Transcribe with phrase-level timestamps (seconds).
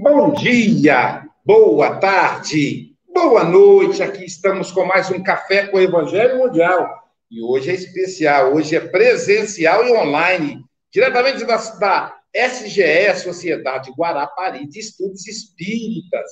[0.00, 4.00] Bom dia, boa tarde, boa noite.
[4.00, 6.88] Aqui estamos com mais um Café com o Evangelho Mundial.
[7.28, 14.68] E hoje é especial, hoje é presencial e online, diretamente da, da SGE, Sociedade Guarapari
[14.68, 16.30] de Estudos Espíritas.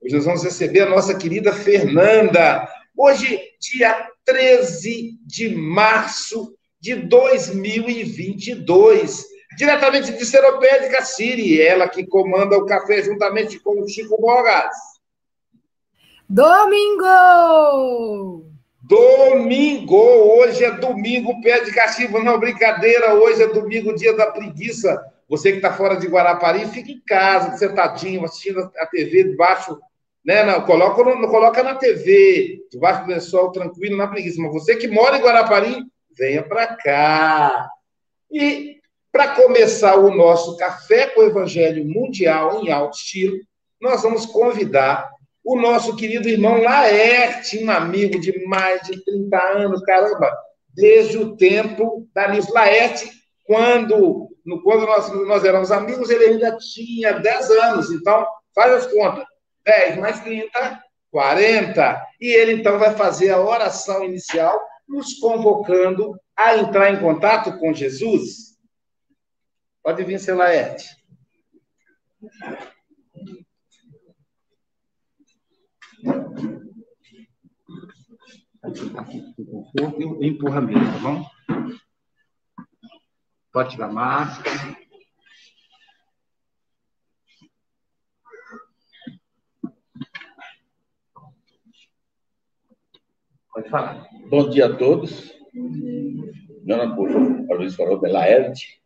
[0.00, 2.68] Hoje nós vamos receber a nossa querida Fernanda.
[2.96, 12.66] Hoje, dia 13 de março de 2022 diretamente de Seropédica Siri, ela que comanda o
[12.66, 14.74] café juntamente com o Chico Bogas.
[16.28, 17.02] Domingo!
[18.82, 19.96] Domingo!
[19.96, 25.00] Hoje é domingo, pé de cachimbo, não brincadeira, hoje é domingo, dia da preguiça.
[25.28, 29.78] Você que está fora de Guarapari, fica em casa, sentadinho, assistindo a TV debaixo,
[30.24, 30.44] né?
[30.44, 34.40] Não, coloca, não, coloca na TV, debaixo do lençol, tranquilo, na preguiça.
[34.42, 35.84] Mas você que mora em Guarapari,
[36.16, 37.68] venha para cá.
[38.30, 38.71] E
[39.12, 43.36] para começar o nosso Café com o Evangelho Mundial em alto estilo,
[43.78, 45.10] nós vamos convidar
[45.44, 50.34] o nosso querido irmão Laerte, um amigo de mais de 30 anos, caramba,
[50.74, 53.10] desde o tempo da Liz Laerte,
[53.44, 54.28] quando,
[54.64, 59.26] quando nós, nós éramos amigos, ele ainda tinha 10 anos, então faz as contas,
[59.66, 66.56] 10 mais 30, 40, e ele então vai fazer a oração inicial, nos convocando a
[66.56, 68.51] entrar em contato com Jesus.
[69.82, 70.96] Pode vir, seu Laerte.
[79.74, 81.26] Eu empurra mesmo, tá bom?
[83.52, 84.56] Pode tirar a máscara.
[93.52, 94.08] Pode falar.
[94.30, 95.32] Bom dia a todos.
[95.52, 98.81] Meu nome é Luiz falou, Laerte.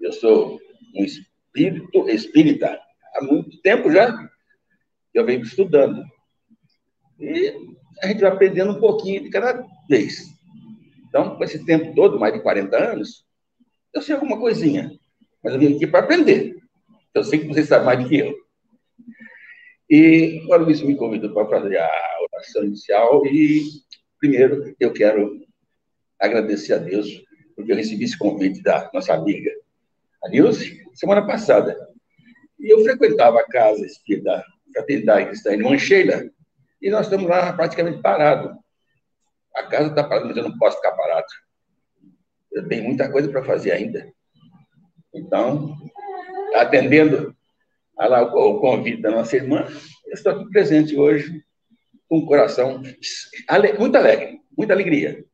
[0.00, 0.58] Eu sou
[0.94, 2.80] um espírito espírita
[3.14, 4.30] há muito tempo já.
[5.12, 6.02] Eu venho estudando.
[7.18, 7.54] E
[8.02, 10.26] a gente vai aprendendo um pouquinho de cada vez.
[11.06, 13.26] Então, com esse tempo todo, mais de 40 anos,
[13.92, 14.90] eu sei alguma coisinha.
[15.42, 16.56] Mas eu vim aqui para aprender.
[17.12, 18.34] Eu sei que você sabe mais do que eu.
[19.90, 21.90] E o Luiz me convidou para fazer a
[22.32, 23.26] oração inicial.
[23.26, 23.64] E,
[24.18, 25.44] primeiro, eu quero
[26.18, 27.06] agradecer a Deus
[27.56, 29.50] porque eu recebi esse convite da nossa amiga
[30.22, 31.76] a Nilce, semana passada.
[32.58, 33.84] E eu frequentava a casa
[34.22, 36.30] da Fraternidade Cristã em Mancheira,
[36.80, 38.56] e nós estamos lá praticamente parados.
[39.54, 41.26] A casa está parada, mas eu não posso ficar parado.
[42.52, 44.10] Eu tenho muita coisa para fazer ainda.
[45.12, 45.76] Então,
[46.54, 47.34] atendendo
[47.98, 49.66] a, o convite da nossa irmã,
[50.06, 51.44] eu estou aqui presente hoje
[52.08, 52.82] com um coração
[53.78, 55.24] muito alegre, muita alegria.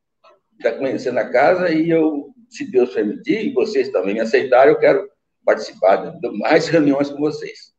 [0.58, 4.78] Está conhecendo a casa e eu se Deus permitir, e vocês também me aceitarem, eu
[4.78, 5.08] quero
[5.44, 7.72] participar de mais reuniões com vocês.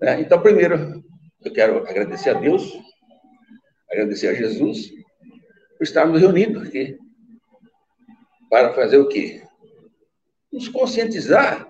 [0.00, 0.20] Né?
[0.20, 1.02] Então, primeiro,
[1.44, 2.78] eu quero agradecer a Deus,
[3.90, 4.90] agradecer a Jesus,
[5.76, 6.98] por estarmos reunidos aqui.
[8.50, 9.42] Para fazer o quê?
[10.52, 11.68] Nos conscientizar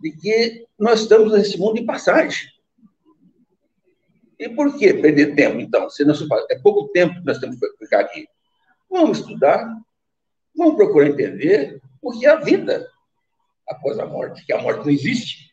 [0.00, 2.48] de que nós estamos nesse mundo de passagem.
[4.38, 5.88] E por que perder tempo, então?
[5.88, 6.04] Se
[6.50, 8.26] é pouco tempo que nós temos que ficar aqui.
[8.90, 9.66] Vamos estudar,
[10.56, 12.88] Vamos procurar entender o que é a vida
[13.68, 15.52] após a morte, que a morte não existe.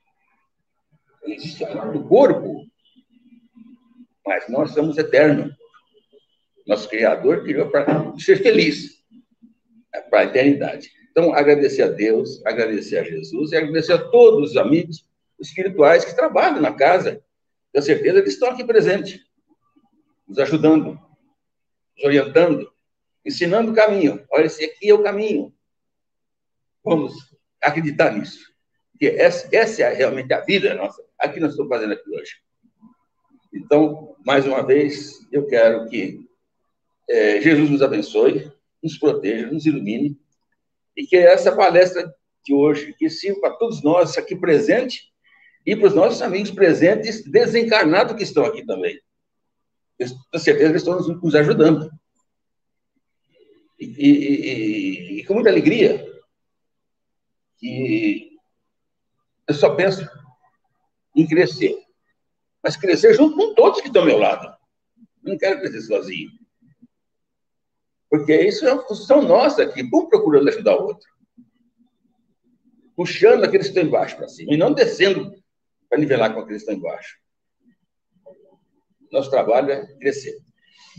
[1.24, 2.66] Não existe a morte do corpo.
[4.26, 5.54] Mas nós somos eternos.
[6.66, 9.04] Nosso Criador criou para ser feliz,
[9.94, 10.90] é para a eternidade.
[11.12, 15.06] Então, agradecer a Deus, agradecer a Jesus e agradecer a todos os amigos
[15.40, 17.22] espirituais que trabalham na casa.
[17.72, 19.20] Tenho certeza que eles estão aqui presentes,
[20.28, 21.00] nos ajudando,
[21.96, 22.73] nos orientando,
[23.26, 24.26] ensinando o caminho.
[24.32, 25.54] Olha, esse aqui é o caminho.
[26.84, 27.14] Vamos
[27.62, 28.52] acreditar nisso.
[28.92, 31.04] Porque essa, essa é realmente a vida nossa.
[31.18, 32.36] Aqui nós estamos fazendo aqui hoje.
[33.54, 36.28] Então, mais uma vez, eu quero que
[37.10, 40.18] é, Jesus nos abençoe, nos proteja, nos ilumine,
[40.96, 45.12] e que essa palestra de hoje que sirva para todos nós aqui presentes
[45.66, 49.00] e para os nossos amigos presentes desencarnados que estão aqui também.
[49.98, 51.90] Tenho certeza que estão nos ajudando.
[53.84, 56.06] E, e, e, com muita alegria
[57.58, 58.38] que
[59.48, 60.08] eu só penso
[61.16, 61.76] em crescer.
[62.64, 64.48] Mas crescer junto com todos que estão ao meu lado.
[65.24, 66.32] Eu não quero crescer sozinho.
[68.10, 71.10] Porque isso é uma função nossa aqui, um procurando ajudar o outro.
[72.96, 75.34] Puxando aqueles que estão embaixo para cima, e não descendo
[75.90, 77.18] para nivelar com aqueles que estão embaixo.
[79.12, 80.38] Nosso trabalho é crescer.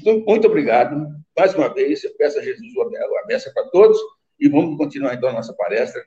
[0.00, 1.06] Então, muito obrigado.
[1.36, 3.98] Mais uma vez, eu peço a Jesus uma benção para todos
[4.38, 6.04] e vamos continuar então a nossa palestra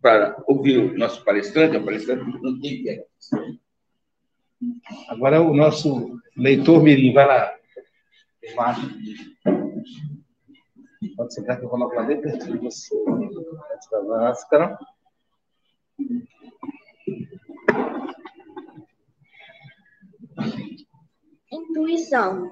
[0.00, 3.04] para ouvir o nosso palestrante, o palestrante não tem
[5.08, 7.52] Agora o nosso leitor Mirim, vai lá.
[11.16, 12.94] Pode sentar que eu coloco lá bem perto de você.
[13.90, 14.78] Da máscara.
[21.50, 22.50] Intuição.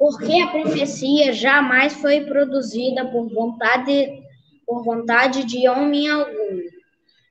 [0.00, 4.24] Porque a profecia jamais foi produzida por vontade,
[4.66, 6.58] por vontade de homem algum,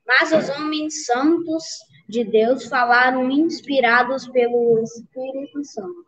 [0.06, 1.64] mas os homens santos
[2.08, 6.06] de Deus falaram inspirados pelo Espírito Santo.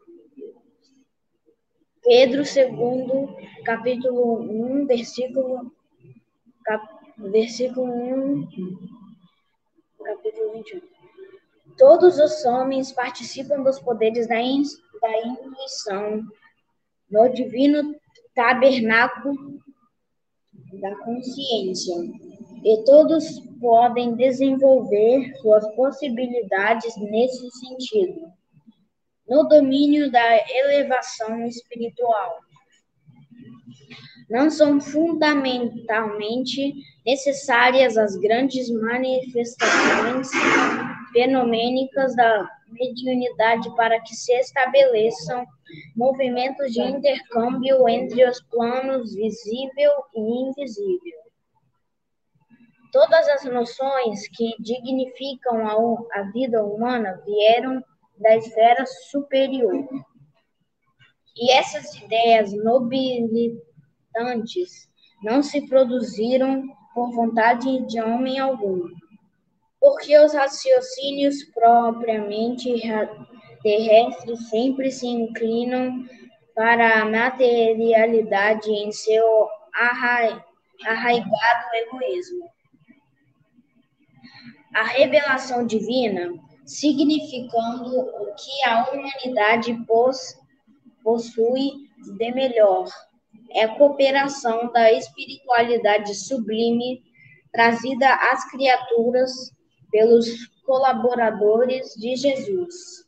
[2.01, 4.43] Pedro 2, capítulo
[4.83, 5.75] 1, versículo,
[6.65, 6.87] cap,
[7.19, 8.49] versículo 1,
[10.05, 10.81] capítulo 21.
[11.77, 14.63] Todos os homens participam dos poderes da, in,
[15.01, 16.25] da intuição
[17.13, 17.95] no divino
[18.35, 19.61] tabernáculo
[20.81, 21.95] da consciência,
[22.65, 28.33] e todos podem desenvolver suas possibilidades nesse sentido,
[29.29, 32.39] no domínio da elevação espiritual.
[34.31, 36.73] Não são fundamentalmente
[37.05, 40.31] necessárias as grandes manifestações
[41.13, 45.45] fenomênicas da mediunidade para que se estabeleçam
[45.97, 51.23] movimentos de intercâmbio entre os planos visível e invisível.
[52.93, 57.83] Todas as noções que dignificam a, a vida humana vieram
[58.19, 59.89] da esfera superior.
[61.35, 64.87] E essas ideias nobilitantes
[65.23, 66.63] não se produziram
[66.95, 68.89] por vontade de homem algum,
[69.81, 72.71] porque os raciocínios propriamente
[73.63, 76.05] terrestres sempre se inclinam
[76.55, 80.45] para a materialidade em seu arraigado
[81.75, 82.51] egoísmo.
[84.75, 86.33] A revelação divina,
[86.65, 89.77] significando o que a humanidade
[91.03, 91.71] possui
[92.17, 92.87] de melhor,
[93.51, 97.03] é a cooperação da espiritualidade sublime
[97.53, 99.31] trazida às criaturas
[99.91, 103.05] pelos colaboradores de Jesus,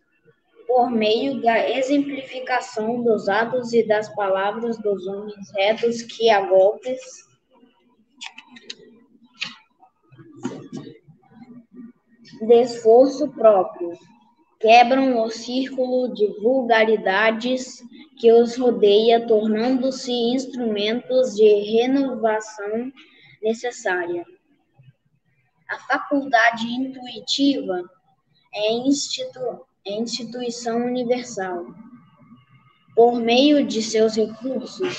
[0.67, 7.01] por meio da exemplificação dos atos e das palavras dos homens retos que a golpes
[12.41, 13.93] de esforço próprio
[14.61, 17.83] quebram o círculo de vulgaridades
[18.19, 22.91] que os rodeia, tornando-se instrumentos de renovação
[23.43, 24.25] necessária.
[25.69, 27.83] A faculdade intuitiva
[28.55, 31.67] é, institu é instituição universal.
[32.95, 34.99] Por meio de seus recursos,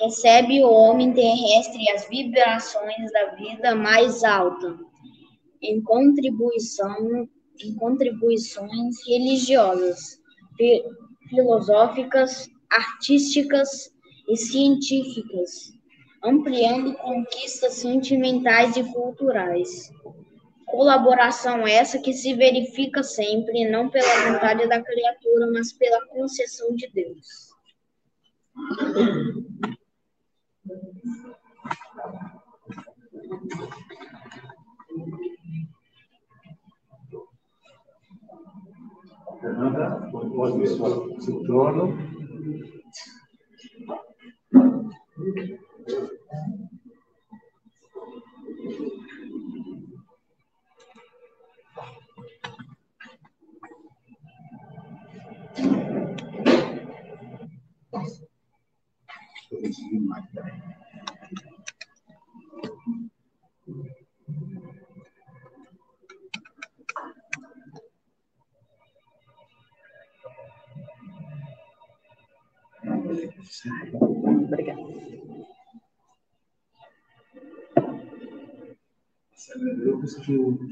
[0.00, 4.78] recebe o homem terrestre as vibrações da vida mais alta,
[5.60, 7.28] em contribuição
[7.62, 10.20] em contribuições religiosas,
[11.28, 13.92] filosóficas, artísticas
[14.28, 15.72] e científicas,
[16.24, 19.92] ampliando conquistas sentimentais e culturais.
[20.66, 26.90] Colaboração essa que se verifica sempre, não pela vontade da criatura, mas pela concessão de
[26.92, 27.54] Deus.
[39.40, 41.98] Fernanda, pode seu, seu trono.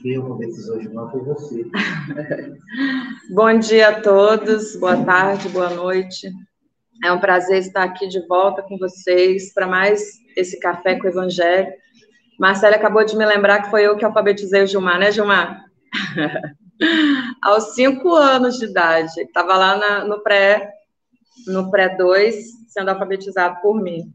[0.05, 1.65] Não foi você.
[3.31, 6.29] Bom dia a todos, boa tarde, boa noite.
[7.05, 10.03] É um prazer estar aqui de volta com vocês para mais
[10.37, 11.73] esse café com o Evangelho.
[12.39, 15.65] Marcela acabou de me lembrar que foi eu que alfabetizei o Gilmar, né, Gilmar?
[17.41, 19.21] Aos cinco anos de idade.
[19.21, 20.69] Estava lá na, no pré
[21.47, 22.35] no pré 2
[22.69, 24.13] sendo alfabetizado por mim.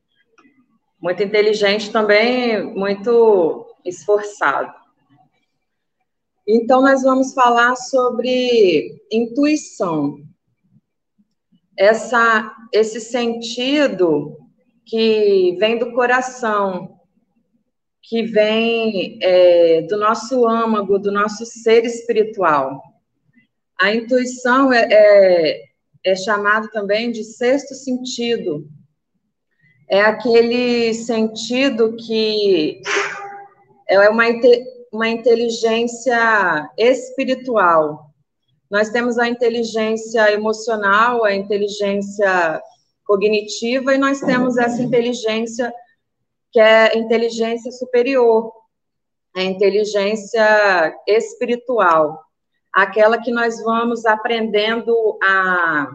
[1.01, 4.73] Muito inteligente também, muito esforçado.
[6.47, 10.19] Então, nós vamos falar sobre intuição.
[11.77, 14.37] Essa, esse sentido
[14.85, 16.97] que vem do coração,
[18.01, 22.81] que vem é, do nosso âmago, do nosso ser espiritual.
[23.77, 25.63] A intuição é, é,
[26.05, 28.65] é chamado também de sexto sentido.
[29.89, 32.81] É aquele sentido que
[33.89, 34.23] é uma,
[34.97, 38.09] uma inteligência espiritual.
[38.69, 42.59] Nós temos a inteligência emocional, a inteligência
[43.05, 45.71] cognitiva, e nós temos essa inteligência
[46.51, 48.51] que é inteligência superior,
[49.35, 52.19] a inteligência espiritual,
[52.73, 55.87] aquela que nós vamos aprendendo a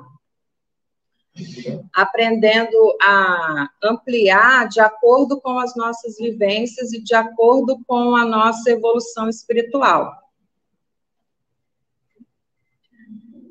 [1.93, 8.71] aprendendo a ampliar de acordo com as nossas vivências e de acordo com a nossa
[8.71, 10.13] evolução espiritual.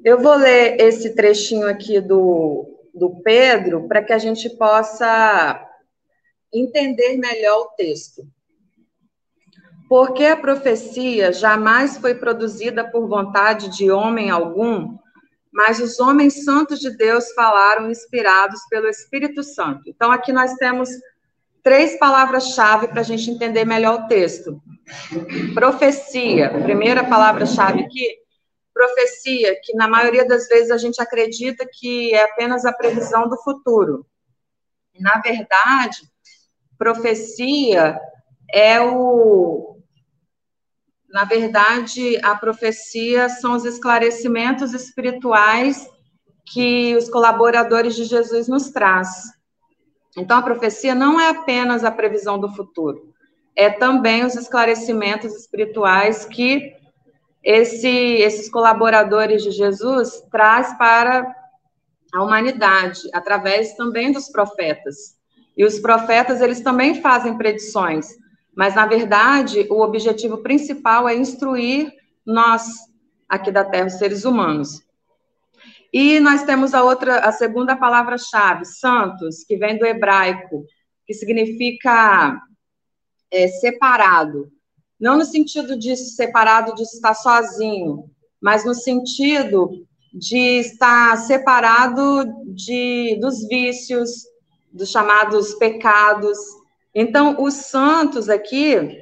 [0.04, 5.68] Eu vou ler esse trechinho aqui do, do Pedro para que a gente possa
[6.52, 8.24] entender melhor o texto.
[9.88, 14.98] Porque a profecia jamais foi produzida por vontade de homem algum,
[15.52, 19.82] mas os homens santos de Deus falaram inspirados pelo Espírito Santo.
[19.88, 20.90] Então, aqui nós temos
[21.62, 24.62] três palavras-chave para a gente entender melhor o texto.
[25.54, 28.18] Profecia, primeira palavra-chave aqui,
[28.74, 33.38] profecia, que na maioria das vezes a gente acredita que é apenas a previsão do
[33.38, 34.06] futuro.
[35.00, 36.00] Na verdade,
[36.78, 38.00] profecia
[38.54, 39.81] é o
[41.12, 45.90] na verdade, a profecia são os esclarecimentos espirituais
[46.46, 49.10] que os colaboradores de Jesus nos traz.
[50.18, 53.14] Então, a profecia não é apenas a previsão do futuro,
[53.56, 56.74] é também os esclarecimentos espirituais que
[57.44, 61.36] esse, esses colaboradores de Jesus traz para
[62.14, 65.18] a humanidade, através também dos profetas.
[65.58, 68.08] E os profetas, eles também fazem predições,
[68.56, 71.92] mas, na verdade, o objetivo principal é instruir
[72.26, 72.66] nós,
[73.28, 74.82] aqui da Terra, os seres humanos.
[75.94, 80.66] E nós temos a outra, a segunda palavra-chave, santos, que vem do hebraico,
[81.06, 82.42] que significa
[83.30, 84.52] é, separado.
[85.00, 88.10] Não no sentido de separado de estar sozinho,
[88.42, 94.26] mas no sentido de estar separado de, dos vícios,
[94.72, 96.38] dos chamados pecados,
[96.94, 99.02] então, os santos aqui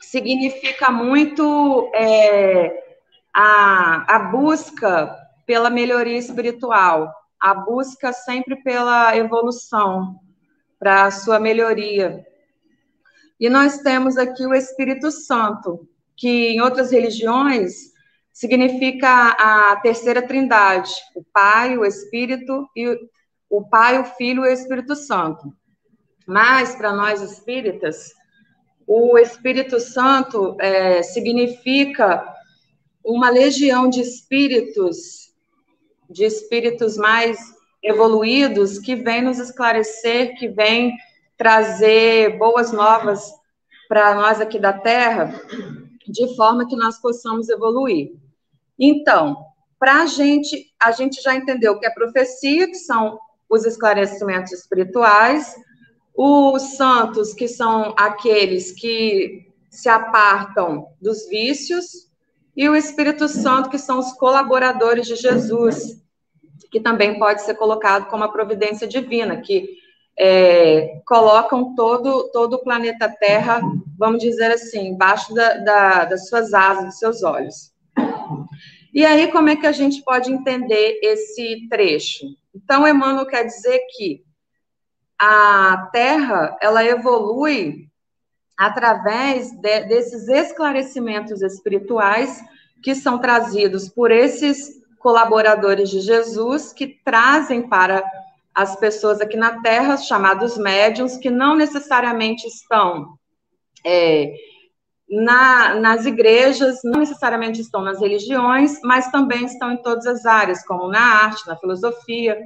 [0.00, 2.98] significa muito é,
[3.34, 5.14] a, a busca
[5.46, 10.18] pela melhoria espiritual, a busca sempre pela evolução,
[10.78, 12.24] para a sua melhoria.
[13.38, 17.92] E nós temos aqui o Espírito Santo, que em outras religiões
[18.32, 19.08] significa
[19.38, 22.98] a terceira trindade, o Pai, o Espírito e
[23.50, 25.52] o Pai, o Filho e o Espírito Santo.
[26.28, 28.12] Mas, para nós espíritas,
[28.86, 32.22] o Espírito Santo é, significa
[33.02, 35.32] uma legião de espíritos,
[36.10, 37.38] de espíritos mais
[37.82, 40.94] evoluídos, que vem nos esclarecer, que vem
[41.38, 43.32] trazer boas novas
[43.88, 45.32] para nós aqui da Terra,
[46.06, 48.12] de forma que nós possamos evoluir.
[48.78, 49.34] Então,
[49.78, 53.18] para a gente, a gente já entendeu que é profecia, que são
[53.48, 55.56] os esclarecimentos espirituais,
[56.20, 62.08] os santos, que são aqueles que se apartam dos vícios,
[62.56, 66.02] e o Espírito Santo, que são os colaboradores de Jesus,
[66.72, 69.78] que também pode ser colocado como a providência divina, que
[70.18, 73.60] é, colocam todo, todo o planeta Terra,
[73.96, 77.72] vamos dizer assim, embaixo da, da, das suas asas, dos seus olhos.
[78.92, 82.26] E aí, como é que a gente pode entender esse trecho?
[82.52, 84.26] Então, Emmanuel quer dizer que
[85.18, 87.88] a Terra ela evolui
[88.56, 92.42] através de, desses esclarecimentos espirituais
[92.82, 98.04] que são trazidos por esses colaboradores de Jesus que trazem para
[98.54, 103.16] as pessoas aqui na Terra, chamados médiums, que não necessariamente estão
[103.86, 104.34] é,
[105.08, 110.64] na, nas igrejas, não necessariamente estão nas religiões, mas também estão em todas as áreas,
[110.66, 112.36] como na arte, na filosofia,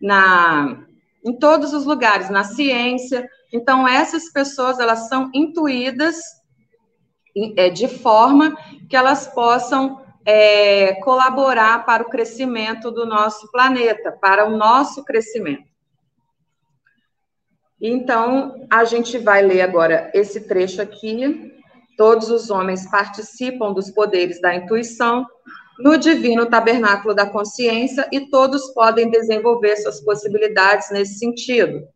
[0.00, 0.84] na
[1.26, 3.28] em todos os lugares, na ciência.
[3.52, 6.16] Então, essas pessoas, elas são intuídas
[7.56, 8.56] é, de forma
[8.88, 15.66] que elas possam é, colaborar para o crescimento do nosso planeta, para o nosso crescimento.
[17.80, 21.52] Então, a gente vai ler agora esse trecho aqui.
[21.96, 25.26] Todos os homens participam dos poderes da intuição,
[25.78, 31.86] no divino tabernáculo da consciência e todos podem desenvolver suas possibilidades nesse sentido,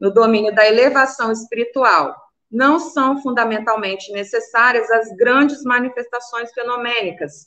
[0.00, 2.14] no domínio da elevação espiritual,
[2.50, 7.46] não são fundamentalmente necessárias as grandes manifestações fenomênicas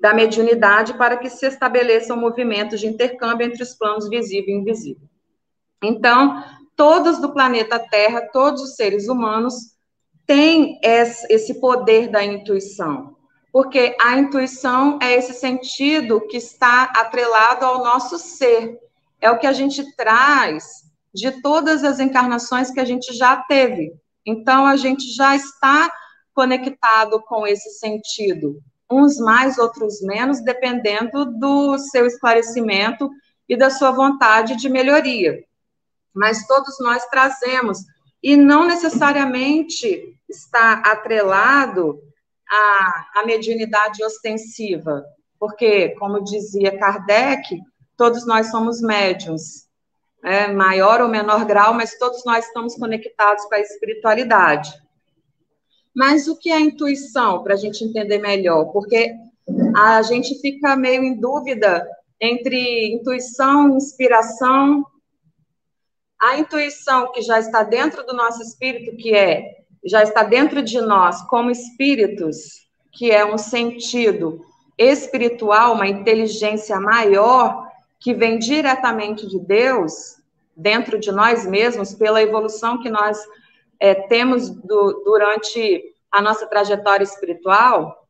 [0.00, 5.06] da mediunidade para que se estabeleçam movimentos de intercâmbio entre os planos visível e invisível.
[5.82, 6.42] Então,
[6.74, 9.54] todos do planeta Terra, todos os seres humanos,
[10.26, 13.16] têm esse poder da intuição,
[13.52, 18.78] porque a intuição é esse sentido que está atrelado ao nosso ser,
[19.20, 23.92] é o que a gente traz de todas as encarnações que a gente já teve.
[24.24, 25.92] Então, a gente já está
[26.32, 33.10] conectado com esse sentido, uns mais, outros menos, dependendo do seu esclarecimento
[33.48, 35.44] e da sua vontade de melhoria.
[36.14, 37.78] Mas todos nós trazemos,
[38.22, 42.00] e não necessariamente está atrelado
[42.50, 45.04] à, à mediunidade ostensiva,
[45.38, 47.60] porque, como dizia Kardec,
[47.96, 49.68] todos nós somos médiums,
[50.22, 54.70] é, maior ou menor grau, mas todos nós estamos conectados com a espiritualidade.
[55.94, 58.66] Mas o que é intuição, para a gente entender melhor?
[58.66, 59.14] Porque
[59.76, 61.86] a gente fica meio em dúvida
[62.20, 64.84] entre intuição inspiração.
[66.20, 70.80] A intuição que já está dentro do nosso espírito, que é, já está dentro de
[70.80, 74.44] nós como espíritos, que é um sentido
[74.76, 77.68] espiritual, uma inteligência maior,
[77.98, 80.16] que vem diretamente de Deus,
[80.56, 83.18] dentro de nós mesmos, pela evolução que nós
[83.78, 88.06] é, temos do, durante a nossa trajetória espiritual,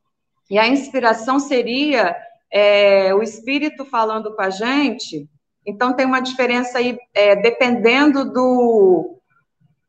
[0.49, 2.17] e a inspiração seria
[2.51, 5.29] é, o Espírito falando com a gente.
[5.65, 9.20] Então tem uma diferença aí, é, dependendo do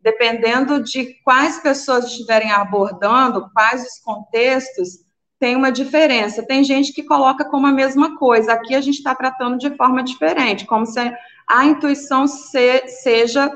[0.01, 4.99] dependendo de quais pessoas estiverem abordando, quais os contextos,
[5.39, 6.45] tem uma diferença.
[6.45, 8.53] Tem gente que coloca como a mesma coisa.
[8.53, 10.99] Aqui a gente está tratando de forma diferente, como se
[11.47, 13.51] a intuição se, seja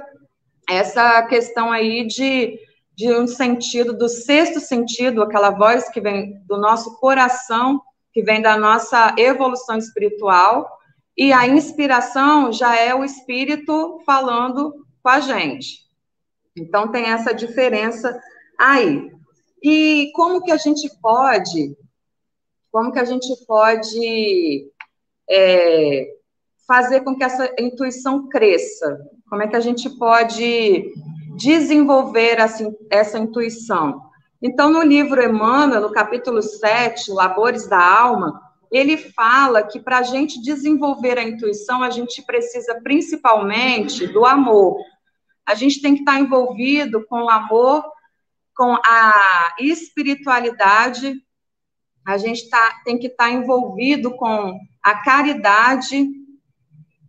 [0.67, 2.59] essa questão aí de,
[2.95, 7.79] de um sentido, do sexto sentido, aquela voz que vem do nosso coração,
[8.11, 10.67] que vem da nossa evolução espiritual,
[11.15, 15.84] e a inspiração já é o espírito falando com a gente.
[16.55, 18.19] Então tem essa diferença
[18.59, 19.11] aí.
[19.61, 21.75] E como que a gente pode,
[22.71, 24.71] como que a gente pode
[25.29, 26.07] é,
[26.67, 28.99] fazer com que essa intuição cresça?
[29.29, 30.93] Como é que a gente pode
[31.35, 34.01] desenvolver essa, essa intuição?
[34.41, 38.39] Então, no livro Emmanuel, no capítulo 7, Labores da Alma,
[38.71, 44.77] ele fala que para a gente desenvolver a intuição, a gente precisa principalmente do amor.
[45.45, 47.83] A gente tem que estar envolvido com o amor
[48.55, 51.13] com a espiritualidade,
[52.07, 56.07] a gente tá, tem que estar envolvido com a caridade,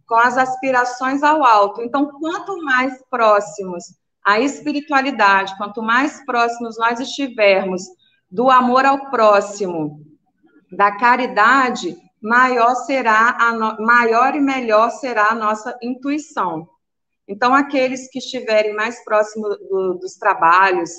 [0.07, 1.83] com as aspirações ao alto.
[1.83, 3.85] Então, quanto mais próximos
[4.25, 7.83] à espiritualidade, quanto mais próximos nós estivermos
[8.29, 10.01] do amor ao próximo,
[10.73, 16.69] da caridade, maior será a maior e melhor será a nossa intuição.
[17.29, 20.91] Então, aqueles que estiverem mais próximos do, dos trabalhos,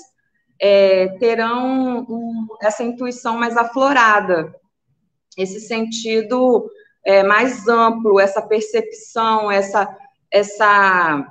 [0.60, 4.54] é, terão um, essa intuição mais aflorada,
[5.36, 6.68] esse sentido
[7.04, 9.88] é, mais amplo, essa percepção, essa,
[10.30, 11.26] essa,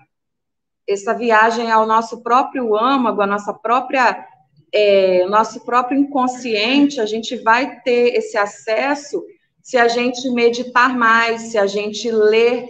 [0.87, 4.25] essa viagem ao nosso próprio âmago, a nossa própria,
[4.73, 9.23] é, nosso próprio inconsciente, a gente vai ter esse acesso
[9.61, 12.69] se a gente meditar mais, se a gente ler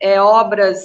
[0.00, 0.82] é, obras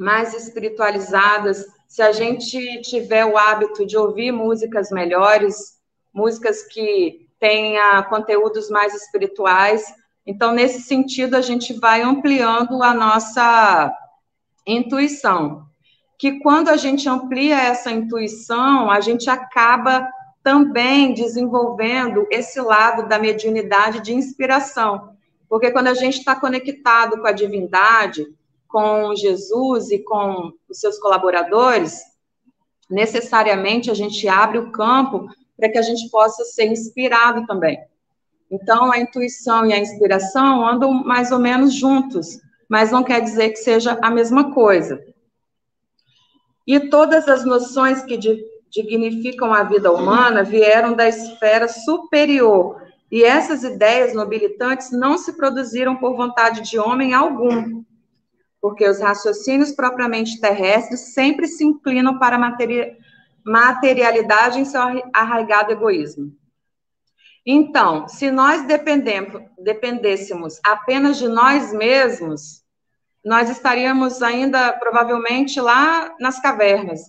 [0.00, 5.78] mais espiritualizadas, se a gente tiver o hábito de ouvir músicas melhores,
[6.10, 9.84] músicas que tenha conteúdos mais espirituais,
[10.26, 13.94] então nesse sentido a gente vai ampliando a nossa
[14.66, 15.66] intuição.
[16.18, 20.08] Que quando a gente amplia essa intuição, a gente acaba
[20.42, 25.10] também desenvolvendo esse lado da mediunidade de inspiração.
[25.46, 28.26] Porque quando a gente está conectado com a divindade,
[28.70, 32.00] com Jesus e com os seus colaboradores,
[32.88, 37.78] necessariamente a gente abre o campo para que a gente possa ser inspirado também.
[38.50, 43.50] Então, a intuição e a inspiração andam mais ou menos juntos, mas não quer dizer
[43.50, 45.04] que seja a mesma coisa.
[46.66, 48.18] E todas as noções que
[48.70, 55.96] dignificam a vida humana vieram da esfera superior, e essas ideias nobilitantes não se produziram
[55.96, 57.82] por vontade de homem algum,
[58.60, 62.56] porque os raciocínios propriamente terrestres sempre se inclinam para a
[63.44, 64.80] materialidade em seu
[65.14, 66.32] arraigado egoísmo.
[67.46, 68.66] Então, se nós
[69.58, 72.62] dependêssemos apenas de nós mesmos,
[73.24, 77.00] nós estaríamos ainda provavelmente lá nas cavernas.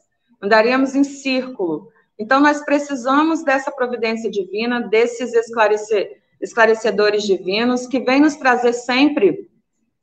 [0.41, 1.89] andaríamos em círculo.
[2.17, 5.33] Então, nós precisamos dessa providência divina, desses
[6.41, 9.49] esclarecedores divinos, que vêm nos trazer sempre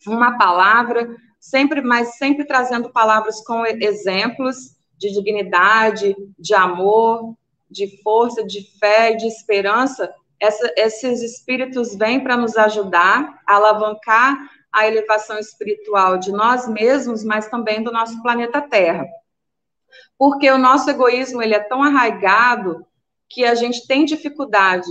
[0.06, 1.08] uma palavra,
[1.38, 7.34] sempre, mas sempre trazendo palavras com exemplos de dignidade, de amor,
[7.70, 10.12] de força, de fé e de esperança.
[10.40, 14.36] Essa, esses espíritos vêm para nos ajudar a alavancar
[14.72, 19.06] a elevação espiritual de nós mesmos, mas também do nosso planeta Terra.
[20.18, 22.86] Porque o nosso egoísmo ele é tão arraigado
[23.28, 24.88] que a gente tem dificuldade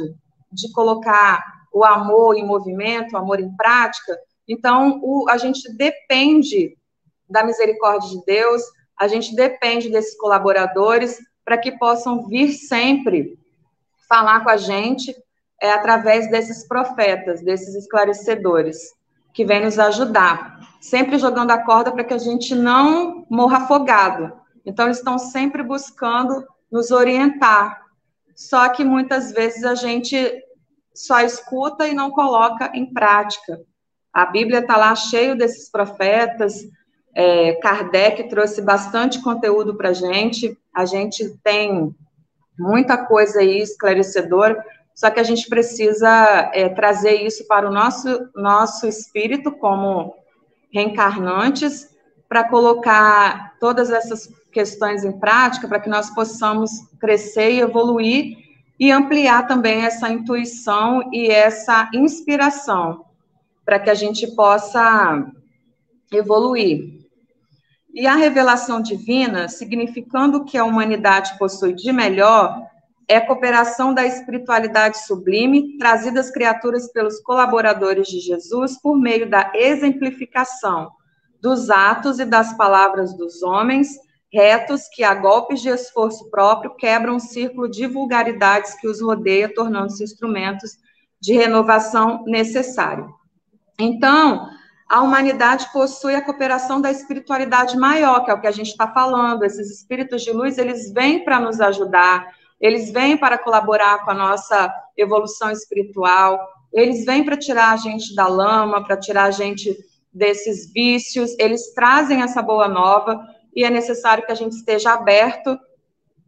[0.52, 4.18] de colocar o amor em movimento, o amor em prática.
[4.48, 6.78] Então, o, a gente depende
[7.30, 8.62] da misericórdia de Deus,
[8.98, 13.38] a gente depende desses colaboradores para que possam vir sempre
[14.08, 15.16] falar com a gente
[15.62, 18.78] é, através desses profetas, desses esclarecedores,
[19.34, 24.34] que vêm nos ajudar, sempre jogando a corda para que a gente não morra afogado.
[24.66, 27.82] Então, eles estão sempre buscando nos orientar.
[28.36, 30.18] Só que muitas vezes a gente
[30.94, 33.60] só escuta e não coloca em prática.
[34.18, 36.68] A Bíblia está lá cheio desses profetas,
[37.14, 41.96] é, Kardec trouxe bastante conteúdo para a gente, a gente tem
[42.58, 44.60] muita coisa aí esclarecedora,
[44.96, 50.16] só que a gente precisa é, trazer isso para o nosso, nosso espírito como
[50.74, 51.88] reencarnantes,
[52.28, 58.36] para colocar todas essas questões em prática, para que nós possamos crescer e evoluir
[58.80, 63.06] e ampliar também essa intuição e essa inspiração,
[63.68, 65.30] para que a gente possa
[66.10, 67.06] evoluir.
[67.94, 72.62] E a revelação divina, significando que a humanidade possui de melhor,
[73.10, 79.30] é a cooperação da espiritualidade sublime, trazida às criaturas pelos colaboradores de Jesus por meio
[79.30, 80.90] da exemplificação
[81.42, 83.90] dos atos e das palavras dos homens,
[84.32, 89.54] retos que, a golpes de esforço próprio, quebram o círculo de vulgaridades que os rodeia,
[89.54, 90.78] tornando-se instrumentos
[91.20, 93.14] de renovação necessário.
[93.80, 94.50] Então,
[94.90, 98.88] a humanidade possui a cooperação da espiritualidade maior, que é o que a gente está
[98.88, 99.44] falando.
[99.44, 104.16] Esses espíritos de luz, eles vêm para nos ajudar, eles vêm para colaborar com a
[104.16, 106.40] nossa evolução espiritual,
[106.74, 109.78] eles vêm para tirar a gente da lama, para tirar a gente
[110.12, 113.22] desses vícios, eles trazem essa boa nova
[113.56, 115.58] e é necessário que a gente esteja aberto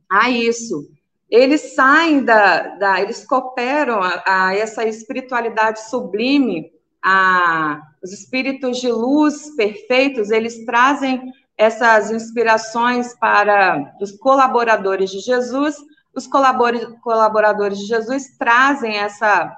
[0.09, 0.87] a isso.
[1.29, 6.71] Eles saem da, da eles cooperam a, a essa espiritualidade sublime
[7.03, 15.75] a, os espíritos de luz perfeitos, eles trazem essas inspirações para os colaboradores de Jesus,
[16.15, 19.55] os colaboradores de Jesus trazem essa,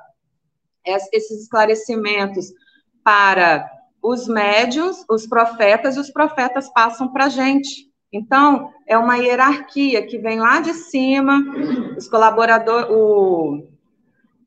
[0.85, 2.47] esses esclarecimentos
[3.03, 3.69] para
[4.01, 7.91] os médios, os profetas, e os profetas passam para a gente.
[8.11, 11.39] Então, é uma hierarquia que vem lá de cima,
[11.95, 13.70] os colaboradores,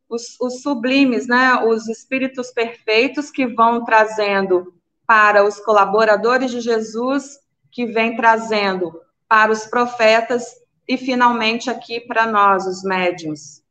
[0.09, 4.75] os, os sublimes, né, os espíritos perfeitos que vão trazendo
[5.07, 7.39] para os colaboradores de Jesus,
[7.71, 10.45] que vem trazendo para os profetas
[10.87, 13.63] e finalmente aqui para nós, os médiums.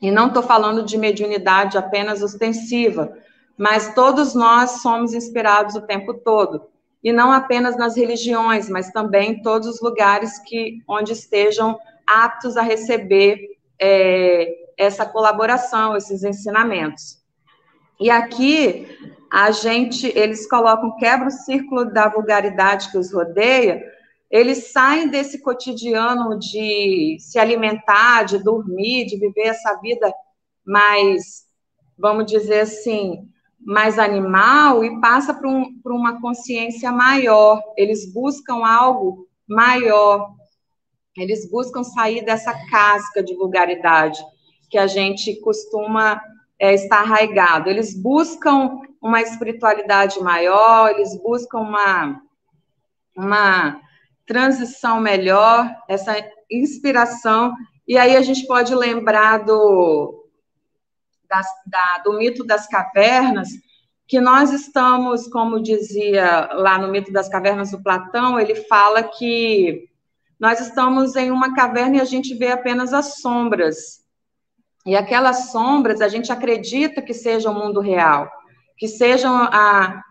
[0.00, 3.16] E não estou falando de mediunidade apenas ostensiva,
[3.56, 6.68] mas todos nós somos inspirados o tempo todo.
[7.04, 12.56] E não apenas nas religiões, mas também em todos os lugares que onde estejam aptos
[12.56, 13.38] a receber
[13.78, 17.20] é, essa colaboração, esses ensinamentos.
[18.00, 18.86] E aqui
[19.30, 23.84] a gente, eles colocam quebra o círculo da vulgaridade que os rodeia,
[24.30, 30.10] eles saem desse cotidiano de se alimentar, de dormir, de viver essa vida
[30.64, 31.44] mais,
[31.98, 33.28] vamos dizer assim,
[33.60, 37.60] mais animal e passa para um, uma consciência maior.
[37.76, 40.32] Eles buscam algo maior.
[41.16, 44.22] Eles buscam sair dessa casca de vulgaridade
[44.70, 46.22] que a gente costuma
[46.58, 47.68] é, estar arraigado.
[47.68, 52.22] Eles buscam uma espiritualidade maior, eles buscam uma,
[53.16, 53.80] uma
[54.26, 56.14] transição melhor, essa
[56.50, 57.54] inspiração.
[57.88, 60.24] E aí a gente pode lembrar do,
[61.66, 63.48] da, do mito das cavernas,
[64.06, 69.88] que nós estamos, como dizia lá no mito das cavernas do Platão, ele fala que
[70.38, 73.99] nós estamos em uma caverna e a gente vê apenas as sombras.
[74.86, 78.30] E aquelas sombras, a gente acredita que seja o mundo real,
[78.78, 80.02] que sejam a,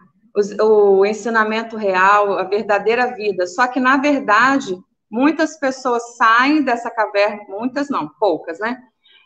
[0.62, 3.47] o, o ensinamento real, a verdadeira vida.
[3.47, 4.77] Só que, na verdade,
[5.10, 8.77] muitas pessoas saem dessa caverna, muitas não, poucas, né?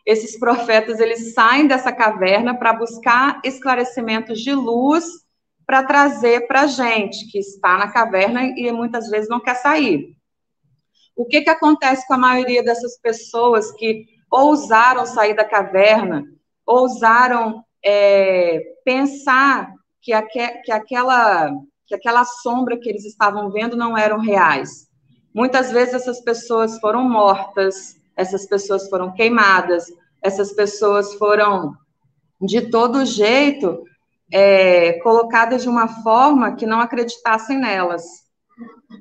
[0.06, 5.06] Esses profetas, eles saem dessa caverna para buscar esclarecimentos de luz
[5.65, 10.15] para trazer para a gente, que está na caverna e muitas vezes não quer sair.
[11.15, 16.24] O que, que acontece com a maioria dessas pessoas que ousaram sair da caverna,
[16.65, 21.52] ousaram é, pensar que, aque, que, aquela,
[21.86, 24.88] que aquela sombra que eles estavam vendo não eram reais?
[25.34, 29.86] Muitas vezes essas pessoas foram mortas, essas pessoas foram queimadas,
[30.19, 31.76] essas pessoas foram,
[32.41, 33.84] de todo jeito,
[34.32, 38.04] é, colocadas de uma forma que não acreditassem nelas.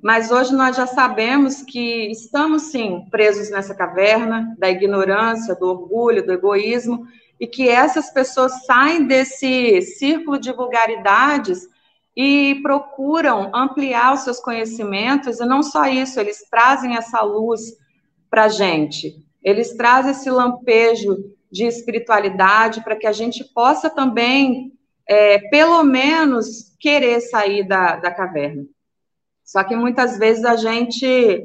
[0.01, 6.25] Mas hoje nós já sabemos que estamos, sim, presos nessa caverna da ignorância, do orgulho,
[6.25, 7.07] do egoísmo,
[7.39, 11.67] e que essas pessoas saem desse círculo de vulgaridades
[12.17, 17.61] e procuram ampliar os seus conhecimentos, e não só isso, eles trazem essa luz
[18.31, 21.17] para a gente, eles trazem esse lampejo
[21.51, 24.73] de espiritualidade para que a gente possa também
[25.07, 28.65] é, pelo menos querer sair da, da caverna.
[29.53, 31.45] Só que muitas vezes a gente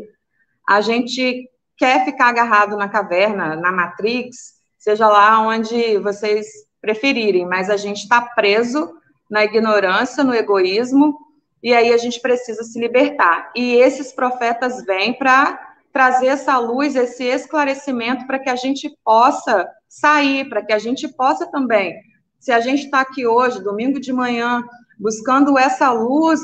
[0.65, 6.47] a gente quer ficar agarrado na caverna, na Matrix, seja lá onde vocês
[6.81, 8.93] preferirem, mas a gente está preso
[9.29, 11.17] na ignorância, no egoísmo,
[11.61, 13.51] e aí a gente precisa se libertar.
[13.53, 15.59] E esses profetas vêm para
[15.91, 21.09] trazer essa luz, esse esclarecimento para que a gente possa sair, para que a gente
[21.09, 21.93] possa também
[22.39, 24.63] se a gente está aqui hoje, domingo de manhã,
[24.97, 26.39] buscando essa luz,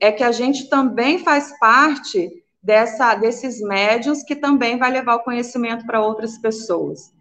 [0.00, 2.30] é que a gente também faz parte
[2.62, 7.12] dessa, desses médios que também vai levar o conhecimento para outras pessoas.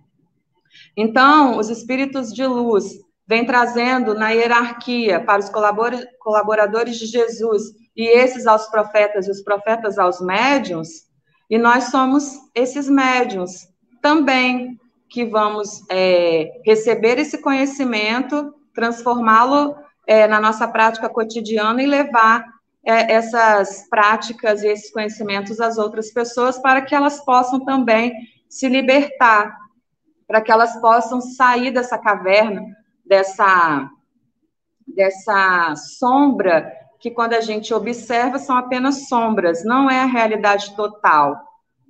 [0.96, 2.86] Então, os espíritos de luz
[3.28, 5.52] vêm trazendo na hierarquia para os
[6.20, 7.64] colaboradores de Jesus
[7.96, 11.08] e esses aos profetas e os profetas aos médiums,
[11.50, 13.68] e nós somos esses médiums
[14.02, 14.78] também
[15.10, 22.46] que vamos é, receber esse conhecimento, transformá-lo é, na nossa prática cotidiana e levar
[22.88, 28.14] é, essas práticas e esses conhecimentos às outras pessoas para que elas possam também
[28.48, 29.54] se libertar,
[30.26, 32.62] para que elas possam sair dessa caverna,
[33.06, 33.90] dessa,
[34.88, 41.36] dessa sombra que quando a gente observa são apenas sombras, não é a realidade total.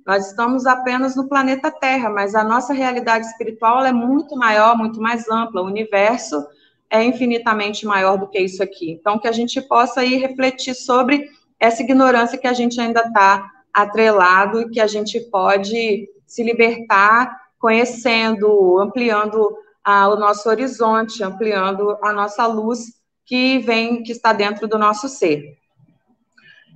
[0.04, 5.00] Nós estamos apenas no planeta Terra, mas a nossa realidade espiritual é muito maior, muito
[5.00, 5.62] mais ampla.
[5.62, 6.44] O universo
[6.90, 8.92] é infinitamente maior do que isso aqui.
[8.92, 11.28] Então, que a gente possa aí refletir sobre
[11.60, 17.36] essa ignorância que a gente ainda está atrelado e que a gente pode se libertar
[17.58, 24.78] conhecendo, ampliando o nosso horizonte, ampliando a nossa luz que vem, que está dentro do
[24.78, 25.56] nosso ser.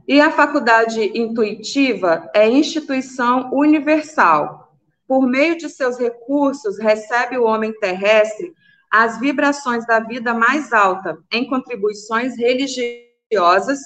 [0.07, 4.75] E a faculdade intuitiva é instituição universal.
[5.07, 8.53] Por meio de seus recursos, recebe o homem terrestre
[8.93, 13.81] as vibrações da vida mais alta em contribuições religiosas,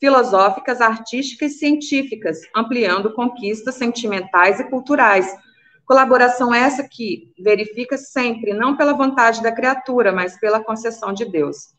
[0.00, 5.30] filosóficas, artísticas e científicas, ampliando conquistas sentimentais e culturais.
[5.84, 11.74] Colaboração essa que verifica sempre, não pela vontade da criatura, mas pela concessão de Deus.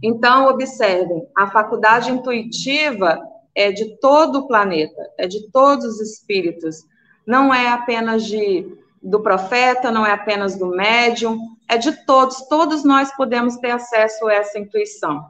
[0.00, 3.18] Então, observem, a faculdade intuitiva
[3.52, 6.84] é de todo o planeta, é de todos os espíritos.
[7.26, 11.38] Não é apenas de, do profeta, não é apenas do médium,
[11.68, 12.48] é de todos.
[12.48, 15.24] Todos nós podemos ter acesso a essa intuição.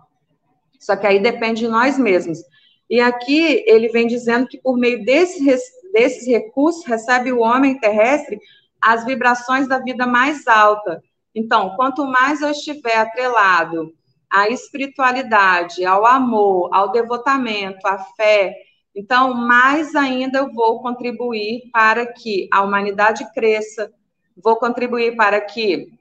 [0.78, 2.38] Só que aí depende de nós mesmos.
[2.88, 5.60] E aqui ele vem dizendo que por meio desses,
[5.92, 8.38] desses recursos recebe o homem terrestre
[8.80, 11.02] as vibrações da vida mais alta.
[11.34, 13.92] Então, quanto mais eu estiver atrelado
[14.30, 18.54] à espiritualidade, ao amor, ao devotamento, à fé.
[18.94, 23.92] Então, mais ainda eu vou contribuir para que a humanidade cresça,
[24.36, 25.92] vou contribuir para que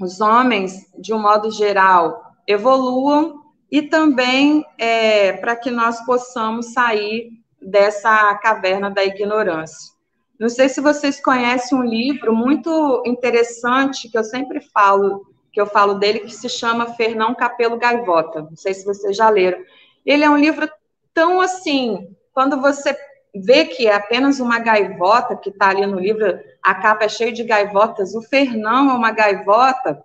[0.00, 7.30] os homens, de um modo geral, evoluam e também é, para que nós possamos sair
[7.60, 9.92] dessa caverna da ignorância.
[10.38, 15.66] Não sei se vocês conhecem um livro muito interessante que eu sempre falo que eu
[15.66, 18.42] falo dele, que se chama Fernão Capelo Gaivota.
[18.42, 19.58] Não sei se vocês já leram.
[20.06, 20.70] Ele é um livro
[21.12, 22.96] tão assim, quando você
[23.34, 27.30] vê que é apenas uma gaivota que está ali no livro, a capa é cheia
[27.30, 30.02] de gaivotas, o Fernão é uma gaivota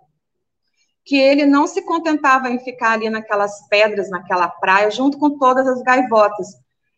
[1.02, 5.66] que ele não se contentava em ficar ali naquelas pedras, naquela praia, junto com todas
[5.66, 6.48] as gaivotas.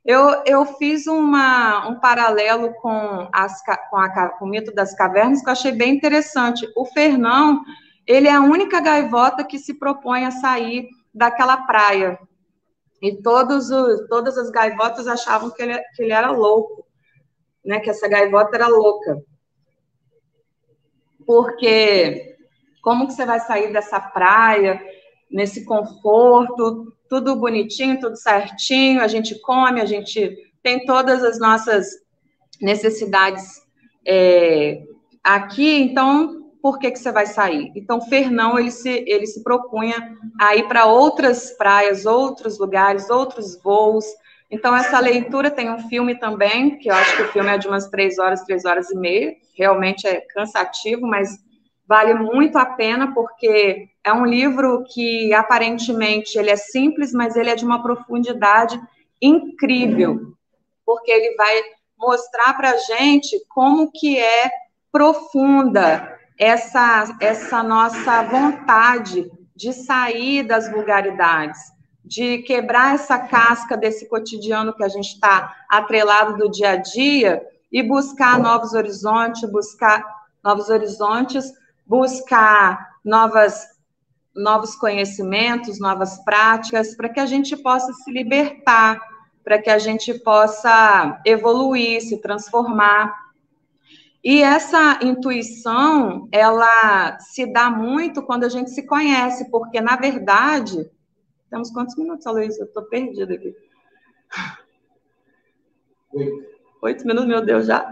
[0.05, 5.41] Eu, eu fiz uma, um paralelo com, as, com, a, com o mito das cavernas
[5.41, 6.69] que eu achei bem interessante.
[6.77, 7.63] O Fernão,
[8.05, 12.19] ele é a única gaivota que se propõe a sair daquela praia.
[13.01, 16.85] E todos os, todas as gaivotas achavam que ele, que ele era louco,
[17.65, 17.81] né?
[17.81, 19.23] Que essa gaivota era louca.
[21.27, 22.37] Porque
[22.83, 24.81] como que você vai sair dessa praia
[25.31, 31.87] nesse conforto, tudo bonitinho, tudo certinho, a gente come, a gente tem todas as nossas
[32.61, 33.63] necessidades
[34.07, 34.83] é,
[35.23, 36.38] aqui, então
[36.69, 37.73] por que, que você vai sair?
[37.75, 43.59] Então, Fernão, ele se, ele se propunha a ir para outras praias, outros lugares, outros
[43.63, 44.05] voos.
[44.51, 47.67] Então, essa leitura tem um filme também, que eu acho que o filme é de
[47.67, 49.35] umas três horas, três horas e meia.
[49.57, 51.39] Realmente é cansativo, mas
[51.87, 57.49] vale muito a pena, porque é um livro que, aparentemente, ele é simples, mas ele
[57.49, 58.79] é de uma profundidade
[59.23, 60.35] incrível,
[60.85, 61.63] porque ele vai
[61.99, 64.51] mostrar para a gente como que é
[64.93, 71.59] profunda essa, essa nossa vontade de sair das vulgaridades,
[72.05, 77.43] de quebrar essa casca desse cotidiano que a gente está atrelado do dia a dia
[77.71, 80.05] e buscar novos horizontes, buscar
[80.43, 81.53] novos horizontes,
[81.87, 83.79] buscar novas
[84.35, 89.01] novos conhecimentos, novas práticas, para que a gente possa se libertar,
[89.43, 93.13] para que a gente possa evoluir, se transformar.
[94.29, 100.87] E essa intuição, ela se dá muito quando a gente se conhece, porque, na verdade,
[101.49, 102.61] temos quantos minutos, Aloysio?
[102.61, 103.55] Eu estou perdida aqui.
[106.13, 106.47] Oito.
[106.83, 107.91] Oito minutos, meu Deus, já.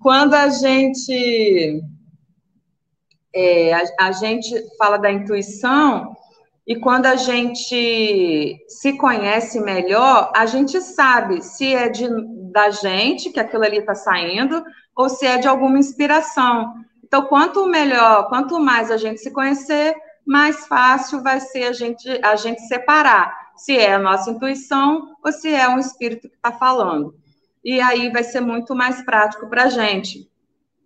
[0.00, 1.82] quando a gente
[3.34, 6.16] é, a, a gente fala da intuição,
[6.66, 12.08] e quando a gente se conhece melhor, a gente sabe se é de,
[12.52, 14.62] da gente que aquilo ali está saindo
[14.94, 16.74] ou se é de alguma inspiração.
[17.02, 22.08] Então, quanto melhor, quanto mais a gente se conhecer, mais fácil vai ser a gente,
[22.22, 26.52] a gente separar se é a nossa intuição ou se é um espírito que está
[26.52, 27.14] falando.
[27.64, 30.28] E aí vai ser muito mais prático para a gente.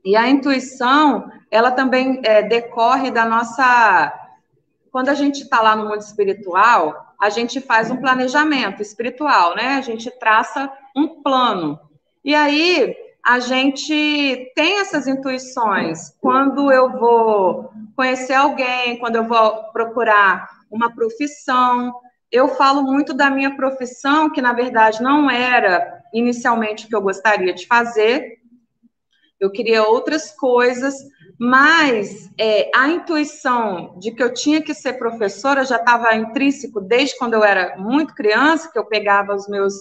[0.05, 4.13] E a intuição, ela também é, decorre da nossa
[4.91, 9.77] quando a gente está lá no mundo espiritual, a gente faz um planejamento espiritual, né?
[9.77, 11.79] A gente traça um plano.
[12.25, 16.17] E aí a gente tem essas intuições.
[16.21, 21.93] Quando eu vou conhecer alguém, quando eu vou procurar uma profissão,
[22.31, 27.03] eu falo muito da minha profissão, que na verdade não era inicialmente o que eu
[27.03, 28.39] gostaria de fazer.
[29.41, 30.95] Eu queria outras coisas,
[31.39, 37.19] mas é, a intuição de que eu tinha que ser professora já estava intrínseco desde
[37.19, 39.75] quando eu era muito criança, que eu pegava os meus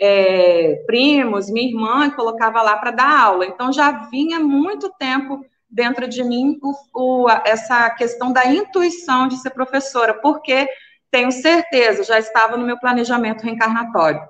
[0.00, 3.46] é, primos, minha irmã, e colocava lá para dar aula.
[3.46, 9.36] Então já vinha muito tempo dentro de mim o, o, essa questão da intuição de
[9.36, 10.68] ser professora, porque
[11.10, 14.20] tenho certeza, já estava no meu planejamento reencarnatório.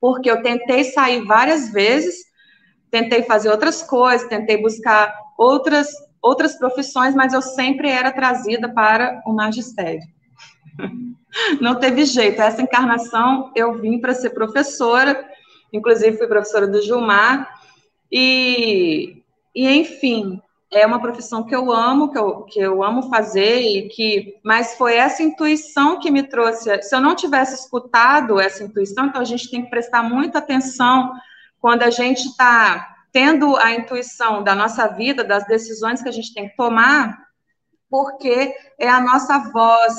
[0.00, 2.16] Porque eu tentei sair várias vezes,
[2.90, 5.88] tentei fazer outras coisas, tentei buscar outras,
[6.20, 10.02] outras profissões, mas eu sempre era trazida para o magistério.
[11.60, 12.42] Não teve jeito.
[12.42, 15.24] Essa encarnação eu vim para ser professora,
[15.72, 17.48] inclusive fui professora do Gilmar,
[18.10, 19.22] e,
[19.54, 23.88] e enfim, é uma profissão que eu amo, que eu, que eu amo fazer, e
[23.88, 26.82] que, mas foi essa intuição que me trouxe.
[26.82, 31.12] Se eu não tivesse escutado essa intuição, então a gente tem que prestar muita atenção
[31.60, 36.32] quando a gente está tendo a intuição da nossa vida, das decisões que a gente
[36.34, 37.18] tem que tomar,
[37.90, 39.94] porque é a nossa voz,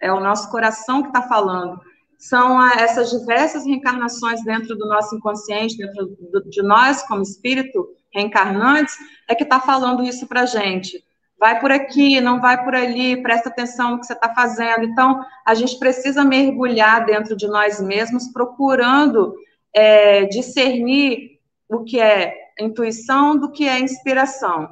[0.00, 1.80] é o nosso coração que está falando.
[2.18, 6.14] São essas diversas reencarnações dentro do nosso inconsciente, dentro
[6.50, 8.94] de nós, como espírito reencarnantes,
[9.26, 11.02] é que está falando isso para a gente.
[11.38, 14.84] Vai por aqui, não vai por ali, presta atenção no que você está fazendo.
[14.84, 19.34] Então, a gente precisa mergulhar dentro de nós mesmos, procurando
[19.74, 21.38] é, discernir
[21.70, 24.68] o que é intuição do que é inspiração.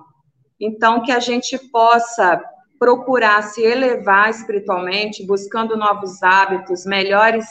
[0.60, 2.42] Então, que a gente possa
[2.78, 7.46] procurar se elevar espiritualmente, buscando novos hábitos, melhores,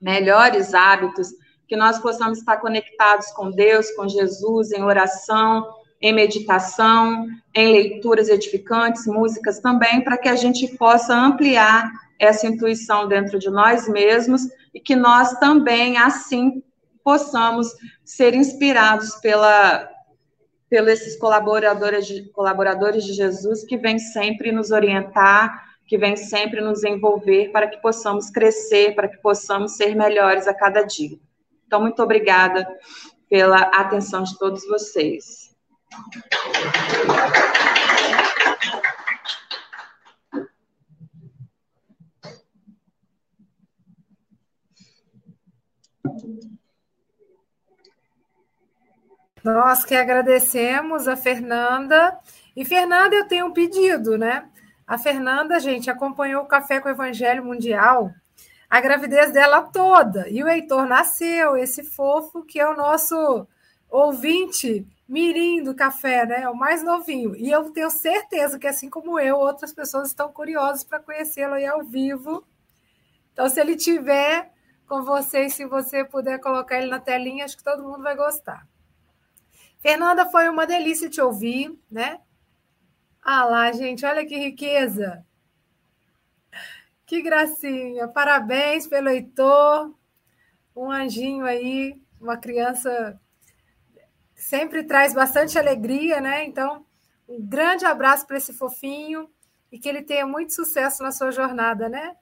[0.00, 1.28] melhores hábitos,
[1.66, 5.66] que nós possamos estar conectados com Deus, com Jesus, em oração,
[6.00, 13.08] em meditação, em leituras edificantes, músicas também, para que a gente possa ampliar essa intuição
[13.08, 14.42] dentro de nós mesmos
[14.74, 16.62] e que nós também, assim,
[17.04, 17.68] possamos
[18.04, 19.88] ser inspirados pela,
[20.68, 26.84] pelos colaboradores de, colaboradores de Jesus que vêm sempre nos orientar, que vêm sempre nos
[26.84, 31.18] envolver para que possamos crescer, para que possamos ser melhores a cada dia.
[31.66, 32.66] Então, muito obrigada
[33.28, 35.52] pela atenção de todos vocês.
[49.44, 52.18] Nós que agradecemos a Fernanda.
[52.54, 54.48] E, Fernanda, eu tenho um pedido, né?
[54.86, 58.12] A Fernanda, gente, acompanhou o Café com o Evangelho Mundial
[58.72, 60.26] a gravidez dela toda.
[60.30, 63.46] E o Heitor nasceu, esse fofo que é o nosso
[63.90, 66.48] ouvinte mirim do café, né?
[66.48, 67.36] O mais novinho.
[67.36, 71.66] E eu tenho certeza que, assim como eu, outras pessoas estão curiosas para conhecê-lo aí
[71.66, 72.46] ao vivo.
[73.34, 74.50] Então, se ele tiver
[74.88, 78.66] com vocês, se você puder colocar ele na telinha, acho que todo mundo vai gostar.
[79.82, 82.20] Fernanda, foi uma delícia te ouvir, né?
[83.20, 85.26] Ah lá, gente, olha que riqueza.
[87.04, 88.06] Que gracinha.
[88.06, 89.92] Parabéns pelo Heitor.
[90.74, 93.20] Um anjinho aí, uma criança
[94.36, 96.44] sempre traz bastante alegria, né?
[96.44, 96.86] Então,
[97.28, 99.28] um grande abraço para esse fofinho
[99.70, 102.16] e que ele tenha muito sucesso na sua jornada, né?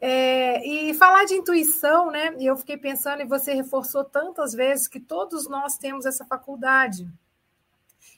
[0.00, 2.34] É, e falar de intuição, né?
[2.38, 7.06] E eu fiquei pensando, e você reforçou tantas vezes que todos nós temos essa faculdade.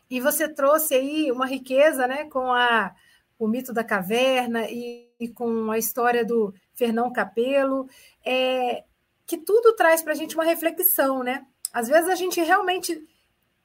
[0.08, 2.24] E você trouxe aí uma riqueza, né?
[2.26, 2.94] Com a,
[3.38, 7.88] o mito da caverna e, e com a história do Fernão Capelo,
[8.24, 8.84] é,
[9.26, 11.44] que tudo traz para a gente uma reflexão, né?
[11.72, 13.04] Às vezes a gente realmente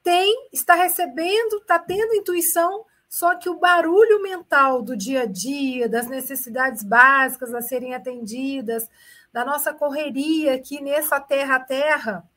[0.01, 5.87] tem, está recebendo, está tendo intuição, só que o barulho mental do dia a dia,
[5.87, 8.89] das necessidades básicas a serem atendidas,
[9.31, 12.29] da nossa correria aqui nessa terra a terra,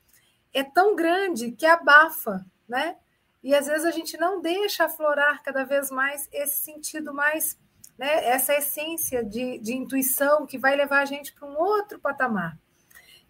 [0.53, 2.97] é tão grande que abafa, né?
[3.43, 7.59] E às vezes a gente não deixa aflorar cada vez mais esse sentido mais,
[7.99, 8.27] né?
[8.27, 12.57] Essa essência de, de intuição que vai levar a gente para um outro patamar.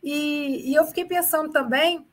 [0.02, 2.06] E, e eu fiquei pensando também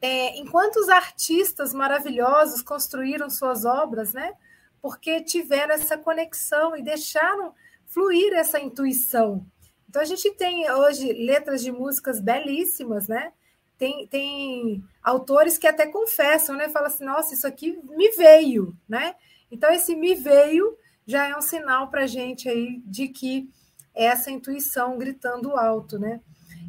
[0.00, 4.32] é, enquanto os artistas maravilhosos construíram suas obras, né?
[4.80, 7.54] Porque tiveram essa conexão e deixaram
[7.86, 9.44] fluir essa intuição.
[9.88, 13.32] Então a gente tem hoje letras de músicas belíssimas, né?
[13.76, 16.68] Tem, tem autores que até confessam, né?
[16.68, 19.16] Fala assim, nossa, isso aqui me veio, né?
[19.50, 20.76] Então esse me veio
[21.06, 23.50] já é um sinal para gente aí de que
[23.94, 26.20] é essa intuição gritando alto, né?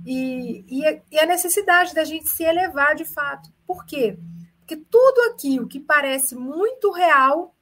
[0.06, 3.52] E, e, e a necessidade da gente se elevar de fato.
[3.68, 4.18] Por quê?
[4.60, 7.54] Porque tudo aquilo que parece muito real,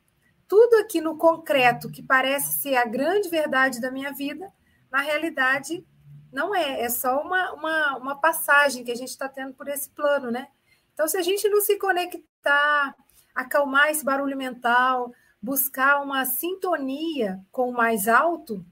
[0.50, 4.52] tudo aqui no concreto que parece ser a grande verdade da minha vida,
[4.92, 5.86] na realidade
[6.34, 9.90] não é, é só uma, uma, uma passagem que a gente está tendo por esse
[9.92, 10.48] plano, né?
[10.94, 12.96] Então, se a gente não se conectar,
[13.34, 18.66] acalmar esse barulho mental, buscar uma sintonia com o mais alto,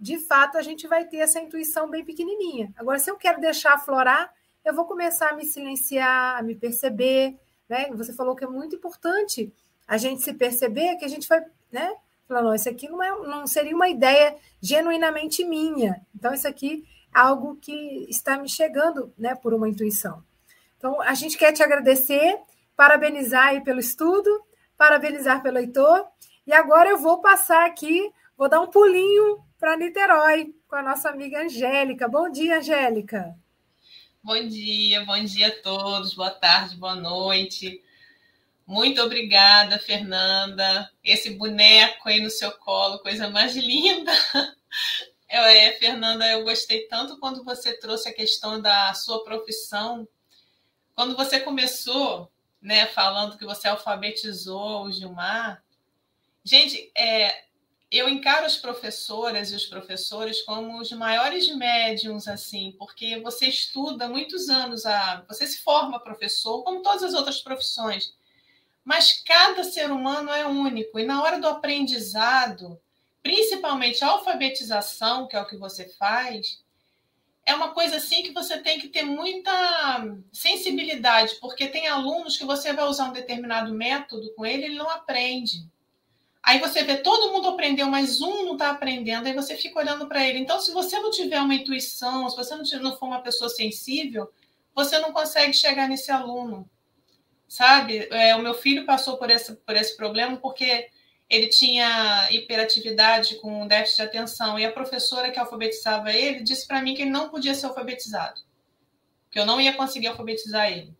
[0.00, 2.72] de fato a gente vai ter essa intuição bem pequenininha.
[2.76, 4.32] Agora, se eu quero deixar aflorar,
[4.64, 7.88] eu vou começar a me silenciar, a me perceber, né?
[7.92, 9.52] Você falou que é muito importante
[9.92, 11.94] a gente se perceber, que a gente vai, né?
[12.26, 16.00] Falar, não, isso aqui não, é, não seria uma ideia genuinamente minha.
[16.14, 16.82] Então, isso aqui
[17.14, 20.24] é algo que está me chegando, né, por uma intuição.
[20.78, 22.38] Então, a gente quer te agradecer,
[22.74, 24.30] parabenizar aí pelo estudo,
[24.78, 26.06] parabenizar pelo Heitor.
[26.46, 31.10] E agora eu vou passar aqui, vou dar um pulinho para Niterói com a nossa
[31.10, 32.08] amiga Angélica.
[32.08, 33.36] Bom dia, Angélica.
[34.24, 37.82] Bom dia, bom dia a todos, boa tarde, boa noite.
[38.72, 40.90] Muito obrigada, Fernanda.
[41.04, 44.10] Esse boneco aí no seu colo, coisa mais linda.
[45.34, 50.06] É, Fernanda, eu gostei tanto quando você trouxe a questão da sua profissão.
[50.94, 55.64] Quando você começou, né, falando que você alfabetizou o Gilmar.
[56.44, 57.44] Gente, é,
[57.90, 64.06] eu encaro as professoras e os professores como os maiores médiums, assim, porque você estuda
[64.06, 68.12] muitos anos, a, você se forma professor, como todas as outras profissões,
[68.84, 72.80] mas cada ser humano é único, e na hora do aprendizado,
[73.22, 76.60] principalmente a alfabetização, que é o que você faz,
[77.44, 79.52] é uma coisa assim que você tem que ter muita
[80.32, 84.88] sensibilidade, porque tem alunos que você vai usar um determinado método com ele, ele não
[84.88, 85.66] aprende.
[86.42, 90.08] Aí você vê todo mundo aprendeu, mas um não está aprendendo, aí você fica olhando
[90.08, 90.38] para ele.
[90.38, 94.32] Então, se você não tiver uma intuição, se você não for uma pessoa sensível,
[94.74, 96.68] você não consegue chegar nesse aluno.
[97.52, 98.08] Sabe?
[98.10, 100.88] É, o meu filho passou por esse, por esse problema porque
[101.28, 106.80] ele tinha hiperatividade com déficit de atenção e a professora que alfabetizava ele disse para
[106.80, 108.40] mim que ele não podia ser alfabetizado,
[109.30, 110.96] que eu não ia conseguir alfabetizar ele.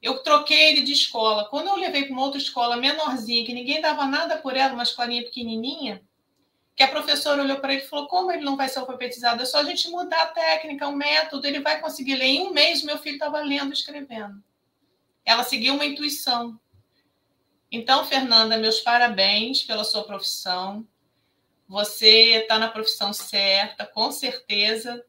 [0.00, 1.48] Eu troquei ele de escola.
[1.50, 4.84] Quando eu levei para uma outra escola menorzinha, que ninguém dava nada por ela, uma
[4.84, 6.00] escolinha pequenininha,
[6.76, 9.42] que a professora olhou para ele e falou: Como ele não vai ser alfabetizado?
[9.42, 12.26] É só a gente mudar a técnica, o método, ele vai conseguir ler.
[12.26, 14.40] Em um mês, meu filho estava lendo e escrevendo.
[15.28, 16.58] Ela seguiu uma intuição.
[17.70, 20.88] Então, Fernanda, meus parabéns pela sua profissão.
[21.68, 25.04] Você está na profissão certa, com certeza.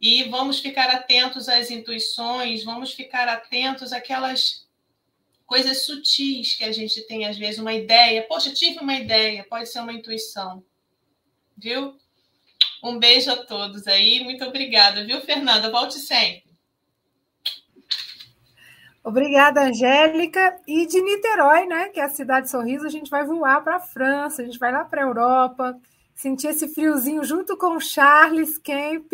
[0.00, 4.66] E vamos ficar atentos às intuições, vamos ficar atentos àquelas
[5.46, 8.24] coisas sutis que a gente tem, às vezes, uma ideia.
[8.24, 10.64] Poxa, tive uma ideia, pode ser uma intuição.
[11.56, 11.96] Viu?
[12.82, 15.70] Um beijo a todos aí, muito obrigada, viu, Fernanda?
[15.70, 16.47] Volte sempre.
[19.08, 20.58] Obrigada, Angélica.
[20.68, 23.76] E de Niterói, né, que é a cidade de Sorriso, a gente vai voar para
[23.76, 25.74] a França, a gente vai lá para a Europa,
[26.14, 29.10] sentir esse friozinho junto com o Charles Kemp.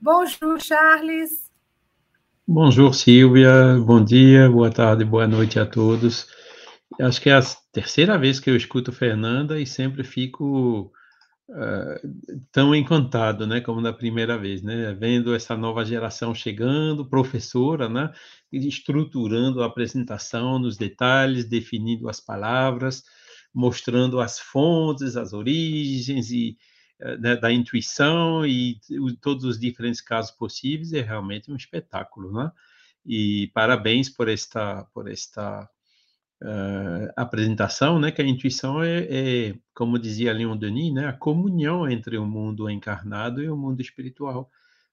[0.00, 1.48] Bonjour, Charles.
[2.44, 3.78] Bonjour, Silvia.
[3.78, 6.26] Bom dia, boa tarde, boa noite a todos.
[7.00, 10.90] Acho que é a terceira vez que eu escuto Fernanda e sempre fico
[12.52, 18.12] tão encantado, né, como na primeira vez, né, vendo essa nova geração chegando, professora, né,
[18.52, 23.02] estruturando a apresentação nos detalhes, definindo as palavras,
[23.52, 26.56] mostrando as fontes, as origens e
[27.00, 28.78] uh, né, da intuição e
[29.20, 32.50] todos os diferentes casos possíveis, é realmente um espetáculo, né?
[33.04, 35.68] E parabéns por esta por esta
[36.42, 41.88] uh, apresentação, né, que a intuição é, é, como dizia Leon Denis, né, a comunhão
[41.88, 44.50] entre o mundo encarnado e o mundo espiritual.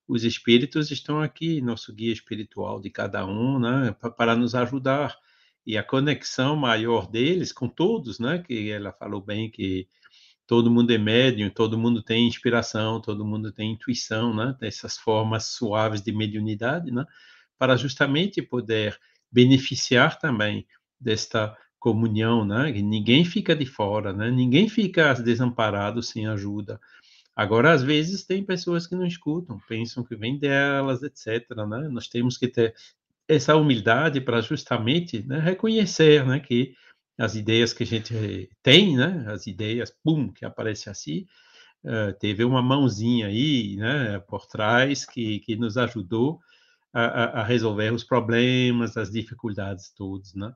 [0.07, 5.17] Os espíritos estão aqui, nosso guia espiritual de cada um, né, para nos ajudar.
[5.65, 9.87] E a conexão maior deles com todos, né, que ela falou bem que
[10.45, 15.47] todo mundo é médium, todo mundo tem inspiração, todo mundo tem intuição, né, dessas formas
[15.47, 17.05] suaves de mediunidade, né,
[17.57, 18.97] para justamente poder
[19.29, 20.65] beneficiar também
[20.99, 22.71] desta comunhão, né?
[22.71, 24.31] Ninguém fica de fora, né?
[24.31, 26.79] Ninguém fica desamparado sem ajuda.
[27.35, 31.47] Agora, às vezes, tem pessoas que não escutam, pensam que vem delas, etc.
[31.69, 31.87] Né?
[31.89, 32.73] Nós temos que ter
[33.27, 36.73] essa humildade para justamente né, reconhecer né, que
[37.15, 41.25] as ideias que a gente tem, né, as ideias, pum, que aparece assim,
[41.83, 46.39] uh, teve uma mãozinha aí, né, por trás que, que nos ajudou
[46.93, 50.51] a, a resolver os problemas, as dificuldades todas, né?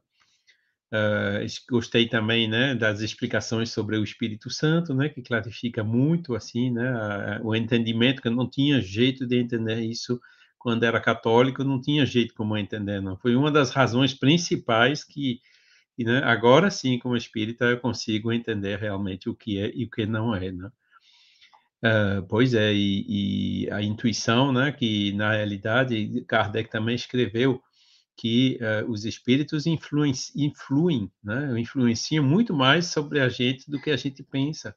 [0.93, 6.69] Uh, gostei também né, das explicações sobre o Espírito Santo, né, que clarifica muito assim,
[6.69, 10.19] né, a, o entendimento que eu não tinha jeito de entender isso
[10.59, 13.17] quando era católico, não tinha jeito como entender, não.
[13.17, 15.39] Foi uma das razões principais que,
[15.97, 20.05] né, agora sim, como espírita, eu consigo entender realmente o que é e o que
[20.05, 20.69] não é, né.
[21.83, 27.61] Uh, pois é, e, e, a intuição, né, que na realidade Kardec também escreveu
[28.21, 33.89] que uh, os espíritos influem, influem né, influenciam muito mais sobre a gente do que
[33.89, 34.75] a gente pensa.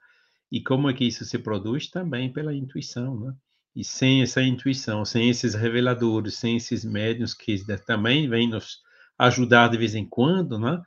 [0.51, 1.90] E como é que isso se produz?
[1.90, 3.34] Também pela intuição, né?
[3.76, 8.78] E sem essa intuição, sem esses reveladores, sem esses médios que também vêm nos
[9.18, 10.80] ajudar de vez em quando, né?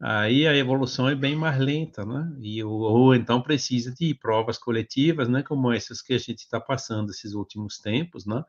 [0.00, 2.34] Aí a evolução é bem mais lenta, né?
[2.40, 5.42] E, ou, ou então precisa de provas coletivas, né?
[5.42, 8.42] Como essas que a gente está passando esses últimos tempos, né?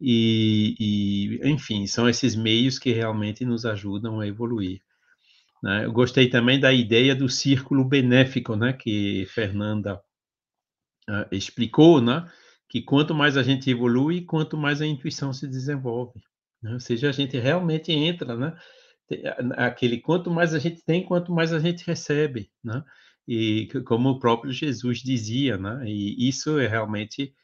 [0.00, 4.80] E, e, enfim, são esses meios que realmente nos ajudam a evoluir.
[5.62, 5.84] Né?
[5.84, 10.00] Eu gostei também da ideia do círculo benéfico, né, que Fernanda
[11.08, 12.30] uh, explicou, né,
[12.68, 16.20] que quanto mais a gente evolui, quanto mais a intuição se desenvolve.
[16.62, 16.74] Né?
[16.74, 18.56] Ou seja, a gente realmente entra, né,
[19.56, 22.84] aquele quanto mais a gente tem, quanto mais a gente recebe, né?
[23.26, 25.82] E como o próprio Jesus dizia, né?
[25.86, 27.34] E isso é realmente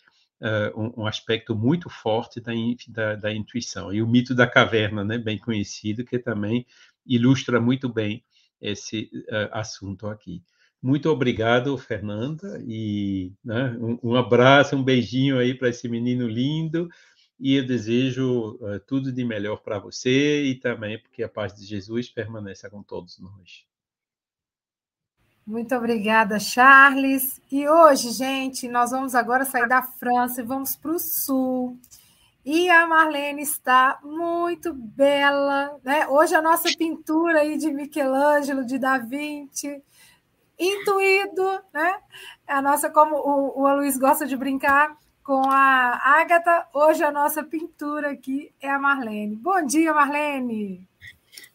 [0.45, 2.53] uh, um, aspecto muito forte da,
[2.89, 3.93] da, da, intuição.
[3.93, 6.67] E o mito da caverna, né, bem conhecido, que também
[7.07, 8.23] ilustra muito bem
[8.61, 10.43] esse uh, assunto aqui.
[10.83, 16.91] Muito obrigado, Fernanda, e né, um, um, abraço, um beijinho aí para esse menino lindo,
[17.41, 21.65] e eu desejo uh, tudo de melhor para você e também porque a paz de
[21.65, 23.65] Jesus permaneça com todos nós.
[25.47, 27.39] Muito obrigada, Charles.
[27.53, 31.79] E hoje, gente, nós vamos agora sair da França e vamos para o Sul.
[32.43, 36.09] E a Marlene está muito bela, né?
[36.09, 39.83] Hoje a nossa pintura aí de Michelangelo, de Da Vinci,
[40.59, 41.99] intuído, né?
[42.47, 47.43] A nossa, como o, o Luiz gosta de brincar com a Ágata, hoje a nossa
[47.43, 49.37] pintura aqui é a Marlene.
[49.37, 50.89] Bom dia, Marlene!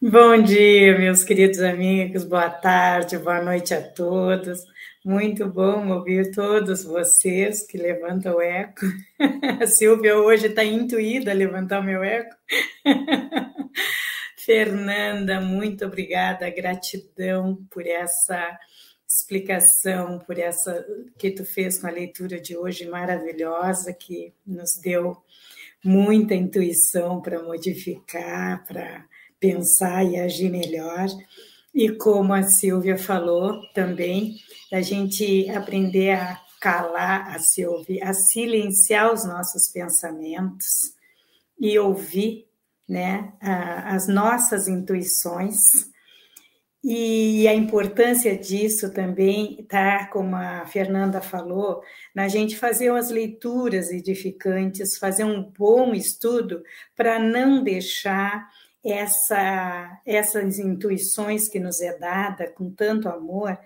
[0.02, 4.60] Bom dia, meus queridos amigos, boa tarde, boa noite a todos.
[5.04, 8.86] Muito bom ouvir todos vocês que levantam o eco.
[9.62, 12.36] A Silvia hoje está intuída a levantar o meu eco.
[14.38, 18.58] Fernanda, muito obrigada, gratidão por essa
[19.08, 20.86] explicação, por essa
[21.18, 25.18] que tu fez com a leitura de hoje maravilhosa, que nos deu
[25.84, 29.06] muita intuição para modificar, para
[29.40, 31.08] pensar e agir melhor.
[31.74, 34.38] E como a Silvia falou também,
[34.72, 40.94] a gente aprender a calar, a ouvir, a silenciar os nossos pensamentos
[41.60, 42.48] e ouvir
[42.88, 45.90] né, as nossas intuições
[46.82, 51.84] E a importância disso também tá, como a Fernanda falou,
[52.16, 56.64] na gente fazer umas leituras edificantes, fazer um bom estudo
[56.96, 58.50] para não deixar
[58.84, 63.58] essa, essas intuições que nos é dada com tanto amor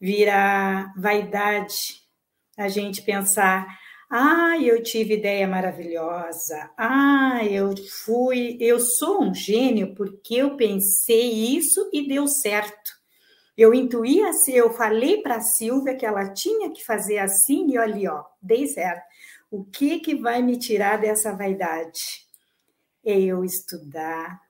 [0.00, 2.02] virar vaidade.
[2.56, 3.66] A gente pensar,
[4.10, 6.70] ah, eu tive ideia maravilhosa.
[6.76, 12.98] Ah, eu fui, eu sou um gênio porque eu pensei isso e deu certo.
[13.56, 17.78] Eu intuí assim, eu falei para a Silvia que ela tinha que fazer assim e
[17.78, 19.02] olha, ó, dei certo.
[19.50, 22.26] O que que vai me tirar dessa vaidade?
[23.04, 24.40] É eu estudar,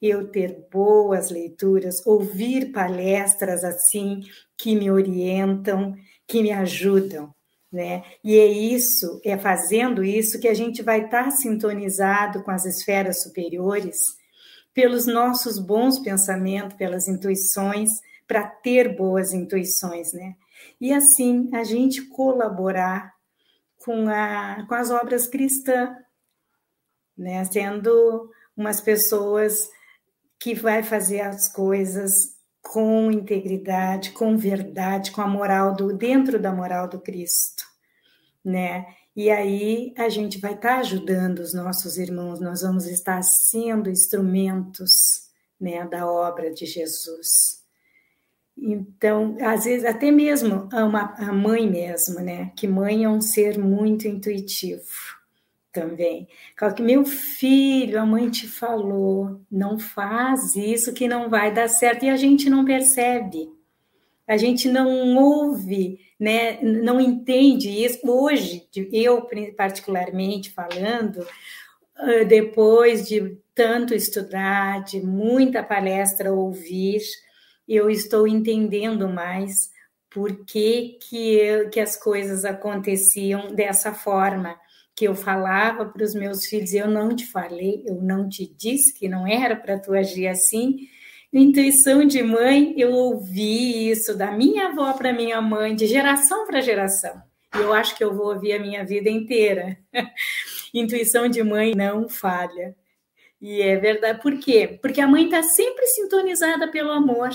[0.00, 4.20] eu ter boas leituras, ouvir palestras assim
[4.56, 5.94] que me orientam,
[6.26, 7.34] que me ajudam
[7.72, 8.02] né?
[8.24, 13.22] E é isso, é fazendo isso que a gente vai estar sintonizado com as esferas
[13.22, 14.18] superiores,
[14.74, 17.90] pelos nossos bons pensamentos, pelas intuições,
[18.26, 20.34] para ter boas intuições, né?
[20.80, 23.12] E assim a gente colaborar
[23.78, 25.90] com, a, com as obras cristãs,
[27.16, 27.44] né?
[27.44, 29.68] Sendo umas pessoas
[30.40, 32.10] que vai fazer as coisas
[32.62, 37.62] com integridade, com verdade, com a moral do dentro da moral do Cristo,
[38.44, 38.86] né?
[39.14, 43.90] E aí a gente vai estar tá ajudando os nossos irmãos, nós vamos estar sendo
[43.90, 45.28] instrumentos,
[45.60, 47.60] né, da obra de Jesus.
[48.56, 52.52] Então, às vezes até mesmo uma, a mãe mesmo, né?
[52.56, 55.19] Que mãe é um ser muito intuitivo
[55.72, 56.28] também.
[56.58, 61.68] Fala que meu filho, a mãe te falou, não faz isso que não vai dar
[61.68, 63.48] certo e a gente não percebe.
[64.26, 66.60] A gente não ouve, né?
[66.62, 67.98] Não entende isso.
[68.04, 71.26] Hoje, eu particularmente falando,
[72.28, 77.00] depois de tanto estudar, de muita palestra ouvir,
[77.68, 79.70] eu estou entendendo mais
[80.08, 84.56] por que, que, que as coisas aconteciam dessa forma
[84.94, 88.92] que eu falava para os meus filhos, eu não te falei, eu não te disse
[88.92, 90.88] que não era para tu agir assim.
[91.32, 96.60] Intuição de mãe, eu ouvi isso da minha avó para minha mãe, de geração para
[96.60, 97.22] geração.
[97.54, 99.78] E eu acho que eu vou ouvir a minha vida inteira.
[100.74, 102.76] Intuição de mãe não falha.
[103.40, 104.20] E é verdade.
[104.20, 104.78] Por quê?
[104.82, 107.30] Porque a mãe está sempre sintonizada pelo amor.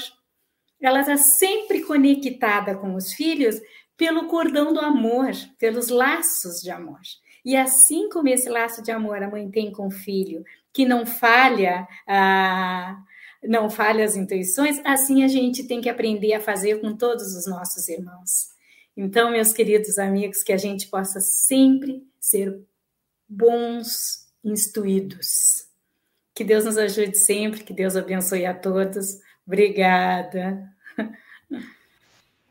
[0.79, 3.59] Ela está sempre conectada com os filhos
[3.97, 6.99] pelo cordão do amor, pelos laços de amor.
[7.45, 10.43] E assim como esse laço de amor a mãe tem com o filho,
[10.73, 12.97] que não falha, ah,
[13.43, 17.45] não falha as intuições, assim a gente tem que aprender a fazer com todos os
[17.45, 18.49] nossos irmãos.
[18.97, 22.59] Então, meus queridos amigos, que a gente possa sempre ser
[23.29, 25.67] bons instruídos.
[26.33, 29.19] Que Deus nos ajude sempre, que Deus abençoe a todos.
[29.45, 30.67] Obrigada.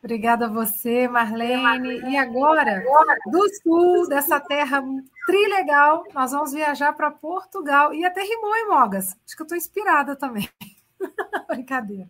[0.04, 1.98] Obrigada a você, Marlene.
[2.10, 2.84] E agora,
[3.24, 4.84] do sul dessa terra
[5.24, 7.94] trilegal, nós vamos viajar para Portugal.
[7.94, 9.16] E até rimou, hein, Mogas?
[9.26, 10.46] Acho que eu estou inspirada também.
[11.48, 12.06] Brincadeira.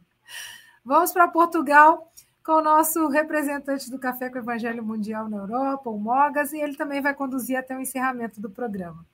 [0.85, 2.13] Vamos para Portugal
[2.45, 6.61] com o nosso representante do Café com o Evangelho Mundial na Europa, o Mogas, e
[6.61, 9.07] ele também vai conduzir até o encerramento do programa.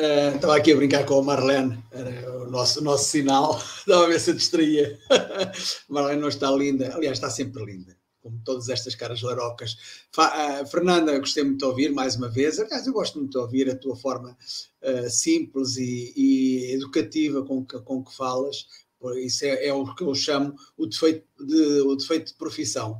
[0.00, 4.08] Uh, estava aqui a brincar com a Marlene, era o nosso, nosso sinal, estava a
[4.08, 4.98] ver se distraía.
[5.90, 9.76] Marlene não está linda, aliás, está sempre linda, como todas estas caras larocas.
[10.10, 12.58] Fa uh, Fernanda, gostei muito de ouvir mais uma vez.
[12.58, 14.34] Aliás, eu gosto muito de ouvir a tua forma
[14.82, 18.66] uh, simples e, e, educativa com que, com que falas.
[19.16, 22.98] Isso é, é, o que eu chamo o defeito de, o defeito de profissão,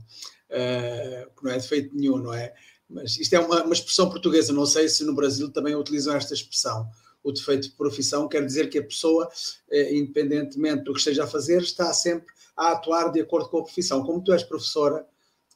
[0.48, 2.54] que não é defeito nenhum, não é?
[2.90, 6.34] Mas isto é uma, uma, expressão portuguesa, não sei se no Brasil também utilizam esta
[6.34, 6.88] expressão.
[7.22, 9.28] O defeito de profissão quer dizer que a pessoa,
[9.70, 13.62] eh, independentemente do que esteja a fazer, está sempre a atuar de acordo com a
[13.62, 14.02] profissão.
[14.02, 15.06] Como tu és professora,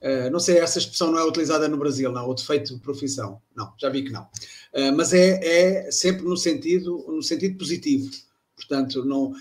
[0.01, 3.41] eh, não sei, essa expressão não é utilizada no Brasil, não, o defeito de profissão.
[3.57, 4.29] Não, já vi que não.
[4.73, 8.11] Eh, mas é, é sempre no sentido, no sentido positivo.
[8.55, 9.33] Portanto, não,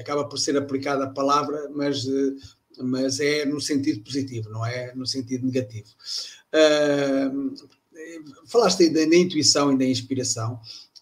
[0.00, 2.04] acaba por ser aplicada a palavra, mas,
[2.80, 5.88] mas é no sentido positivo, não é no sentido negativo.
[6.54, 7.54] Uh,
[8.46, 10.54] falaste da, da, intuição e da inspiração.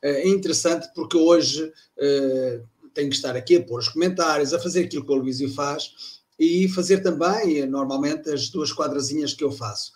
[0.03, 4.59] Uh, é interessante porque hoje uh, tenho que estar aqui a pôr os comentários, a
[4.59, 9.51] fazer aquilo que o Luísio faz e fazer também, normalmente, as duas quadrazinhas que eu
[9.51, 9.91] faço.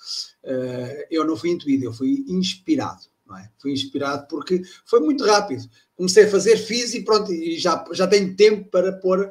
[1.11, 3.10] Eu não fui intuído, eu fui inspirado.
[3.31, 3.49] Não é?
[3.59, 5.63] Fui inspirado porque foi muito rápido.
[5.97, 9.31] Comecei a fazer, fiz e pronto, e já, já tenho tempo para pôr,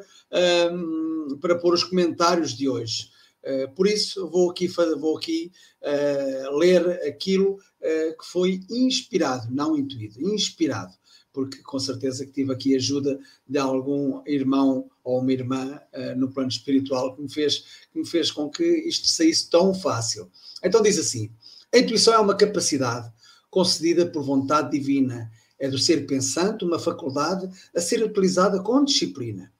[0.71, 3.09] um, para pôr os comentários de hoje.
[3.43, 9.77] Eh, por isso, vou aqui, vou aqui uh, ler aquilo uh, que foi inspirado, não
[9.77, 10.93] intuído, inspirado.
[11.31, 16.29] porque com certeza que tive aqui ajuda de algum irmão ou uma irmã uh, no
[16.31, 17.59] plano espiritual que me, fez,
[17.93, 20.29] que me fez com que isto saísse tão fácil.
[20.63, 21.31] Então diz assim:
[21.73, 23.09] a intuição é uma capacidade
[23.49, 29.51] concedida por vontade divina, é do ser pensante uma faculdade a ser utilizada com disciplina.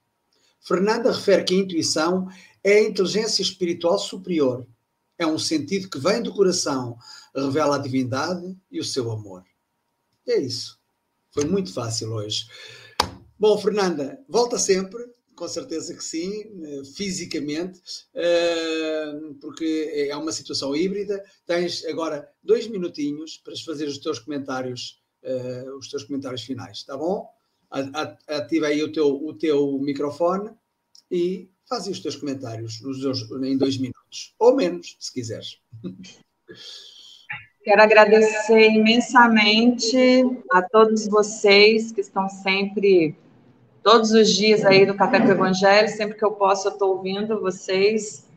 [0.60, 2.28] Fernanda refere que a intuição
[2.62, 4.66] é a inteligência espiritual superior,
[5.18, 6.96] é um sentido que vem do coração,
[7.34, 9.44] revela a divindade e o seu amor.
[10.26, 10.78] É isso.
[11.30, 12.46] Foi muito fácil hoje.
[13.38, 15.04] Bom, Fernanda, volta sempre,
[15.40, 17.80] com certeza que sim, eh, fisicamente,
[18.14, 21.24] eh, porque é uma situação híbrida.
[21.46, 26.94] Tens agora dois minutinhos para fazer os teus comentários, eh, os teus comentários finais, tá
[26.94, 27.26] bom?
[28.28, 30.50] Ativa aí o teu, o teu microfone
[31.10, 32.98] e faz os teus comentários nos
[33.42, 35.56] em dois minutos, ou menos, se quiseres.
[37.64, 39.96] Quero agradecer imensamente
[40.52, 43.16] a todos vocês que estão sempre,
[43.82, 46.96] todos os dias aí do Café com o Evangelho, sempre que eu posso, eu estou
[46.96, 48.28] ouvindo vocês.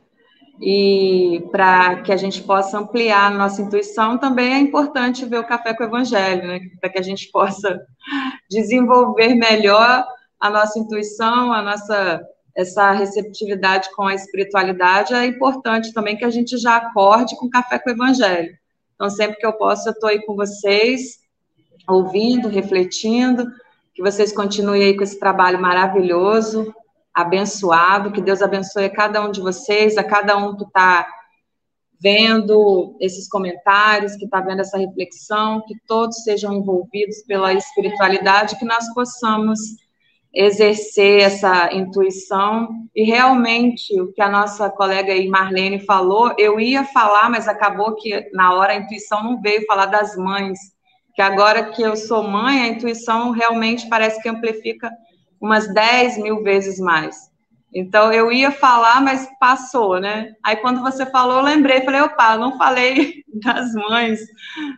[0.61, 5.47] E para que a gente possa ampliar a nossa intuição, também é importante ver o
[5.47, 6.59] Café com o Evangelho, né?
[6.79, 7.81] para que a gente possa
[8.49, 10.05] desenvolver melhor
[10.39, 12.21] a nossa intuição, a nossa
[12.55, 17.49] essa receptividade com a espiritualidade, é importante também que a gente já acorde com o
[17.49, 18.55] Café com o Evangelho
[19.03, 21.19] então, sempre que eu posso, eu estou aí com vocês,
[21.87, 23.45] ouvindo, refletindo,
[23.93, 26.73] que vocês continuem aí com esse trabalho maravilhoso,
[27.13, 31.07] abençoado, que Deus abençoe a cada um de vocês, a cada um que está
[32.01, 38.65] vendo esses comentários, que está vendo essa reflexão, que todos sejam envolvidos pela espiritualidade, que
[38.65, 39.59] nós possamos
[40.33, 42.67] exercer essa intuição.
[42.95, 48.29] E realmente o que a nossa colega Marlene falou, eu ia falar, mas acabou que
[48.33, 50.59] na hora a intuição não veio falar das mães,
[51.13, 54.89] que agora que eu sou mãe, a intuição realmente parece que amplifica
[55.39, 57.31] umas 10 mil vezes mais.
[57.75, 60.33] Então eu ia falar, mas passou, né?
[60.43, 64.19] Aí quando você falou, eu lembrei, falei, opa, não falei das mães,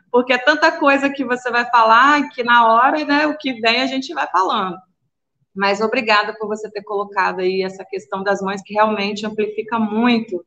[0.10, 3.82] porque é tanta coisa que você vai falar que na hora, né, o que vem
[3.82, 4.78] a gente vai falando.
[5.54, 10.44] Mas obrigada por você ter colocado aí essa questão das mães, que realmente amplifica muito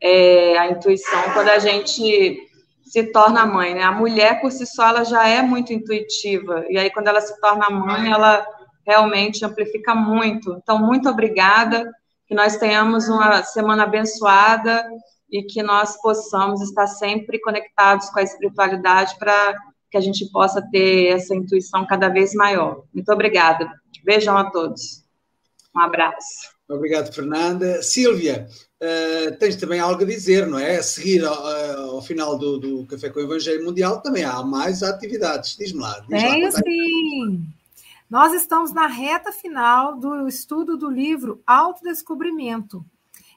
[0.00, 2.47] é, a intuição quando a gente
[2.90, 3.82] se torna mãe, né?
[3.82, 7.38] A mulher por si só ela já é muito intuitiva e aí quando ela se
[7.40, 8.46] torna mãe, ela
[8.86, 10.58] realmente amplifica muito.
[10.62, 11.90] Então muito obrigada,
[12.26, 14.86] que nós tenhamos uma semana abençoada
[15.30, 19.54] e que nós possamos estar sempre conectados com a espiritualidade para
[19.90, 22.84] que a gente possa ter essa intuição cada vez maior.
[22.92, 23.70] Muito obrigada.
[24.04, 25.04] Beijão a todos.
[25.74, 26.58] Um abraço.
[26.68, 27.82] Obrigado, Fernanda.
[27.82, 28.46] Silvia,
[28.82, 30.76] uh, tens também algo a dizer, não é?
[30.76, 34.42] A seguir ao, uh, ao final do, do, Café com o Evangelho Mundial também há
[34.42, 35.56] mais atividades.
[35.56, 36.00] Diz-me lá.
[36.08, 37.46] Diz lá, sim.
[38.08, 42.84] Nós estamos na reta final do estudo do livro Autodescobrimento.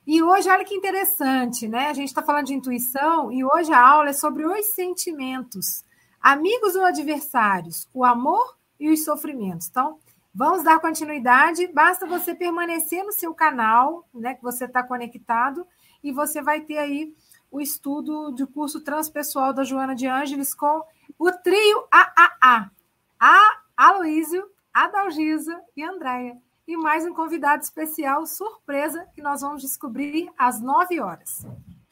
[0.08, 1.90] E hoje, olha que interessante, né?
[1.90, 5.84] A gente está falando de intuição e hoje a aula é sobre os sentimentos,
[6.22, 9.68] amigos ou adversários, o amor e os sofrimentos.
[9.70, 10.00] Então,
[10.34, 11.68] Vamos dar continuidade.
[11.68, 15.68] Basta você permanecer no seu canal, né, que você está conectado,
[16.02, 17.14] e você vai ter aí
[17.52, 20.82] o estudo de curso transpessoal da Joana de Ângeles com
[21.20, 22.72] o trio AAA.
[23.20, 26.38] A Aloísio, a Dalgisa e Andréia.
[26.66, 31.46] E mais um convidado especial, surpresa, que nós vamos descobrir às nove horas.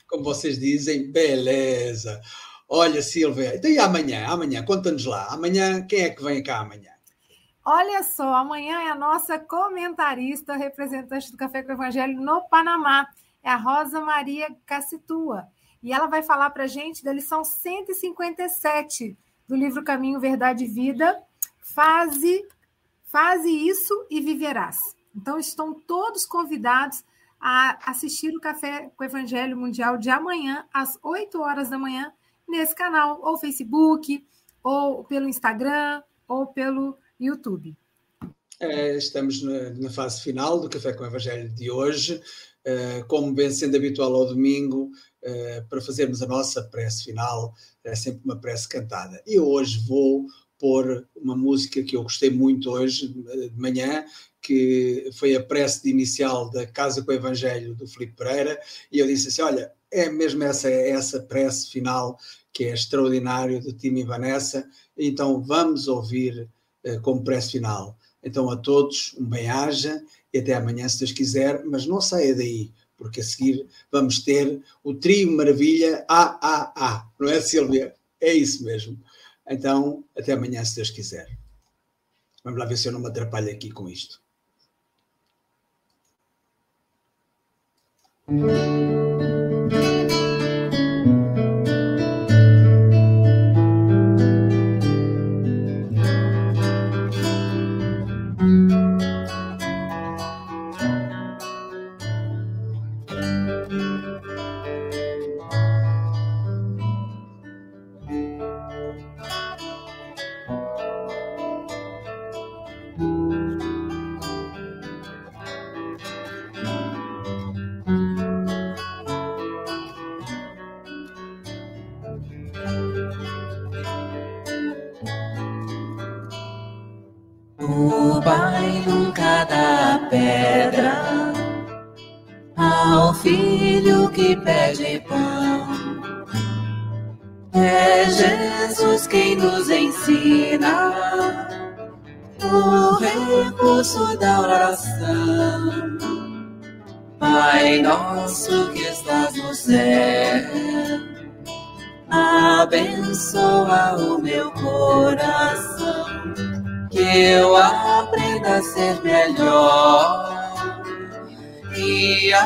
[0.08, 2.22] Como vocês dizem, beleza.
[2.68, 4.28] Olha, Silvia, então e amanhã?
[4.28, 5.28] Amanhã, conta-nos lá.
[5.34, 6.99] Amanhã, quem é que vem cá amanhã?
[7.72, 13.08] Olha só, amanhã é a nossa comentarista, representante do Café com o Evangelho no Panamá,
[13.44, 15.48] é a Rosa Maria Cacitua.
[15.84, 19.16] E ela vai falar para a gente da lição 157
[19.48, 21.22] do livro Caminho, Verdade e Vida.
[21.60, 22.44] Faze,
[23.04, 24.96] faze isso e viverás.
[25.16, 27.06] Então, estão todos convidados
[27.40, 32.12] a assistir o Café com o Evangelho Mundial de amanhã, às 8 horas da manhã,
[32.48, 34.26] nesse canal, ou Facebook,
[34.64, 37.76] ou pelo Instagram, ou pelo YouTube.
[38.60, 42.22] É, estamos na, na, fase final do Café com o Evangelho de hoje.
[42.64, 44.92] É, como bem sendo habitual ao domingo,
[45.22, 47.54] é, para fazermos a nossa prece final,
[47.84, 49.22] é sempre uma prece cantada.
[49.26, 50.26] E hoje vou
[50.58, 54.06] pôr uma música que eu gostei muito hoje de manhã,
[54.42, 58.60] que foi a prece inicial da Casa com o Evangelho do Filipe Pereira,
[58.92, 62.18] e eu disse assim: olha, é mesmo essa, essa prece final
[62.52, 64.68] que é extraordinário do time Vanessa,
[64.98, 66.50] então vamos ouvir
[67.02, 67.98] como prece final.
[68.24, 70.04] Então, a todos, um bem-aja
[70.34, 74.62] e até amanhã, se Deus quiser, mas não saia daí, porque a seguir vamos ter
[74.84, 77.96] o trio maravilha AAA, não é, Silvia?
[78.20, 79.00] É isso mesmo.
[79.50, 81.28] Então, até amanhã, se Deus quiser.
[82.44, 84.22] Vamos lá ver se eu não me atrapalho aqui com isto.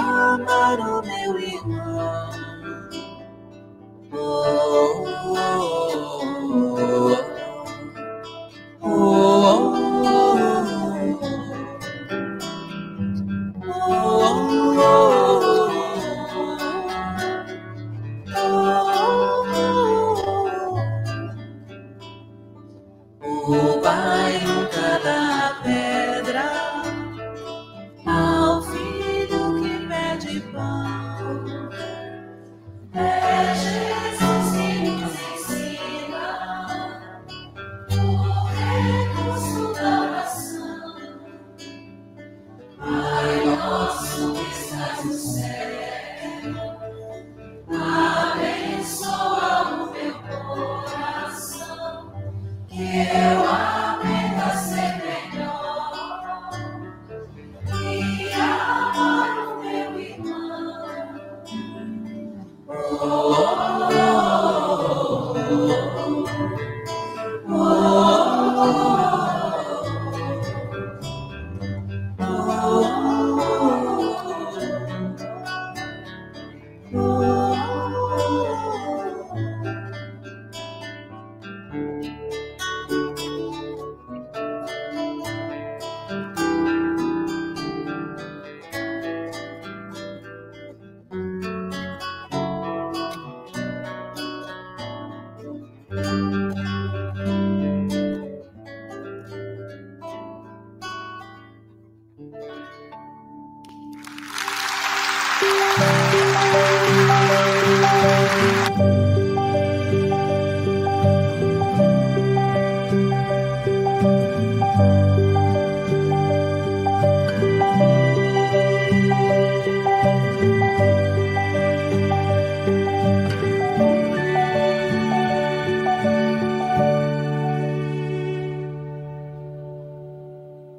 [0.04, 1.13] E amar o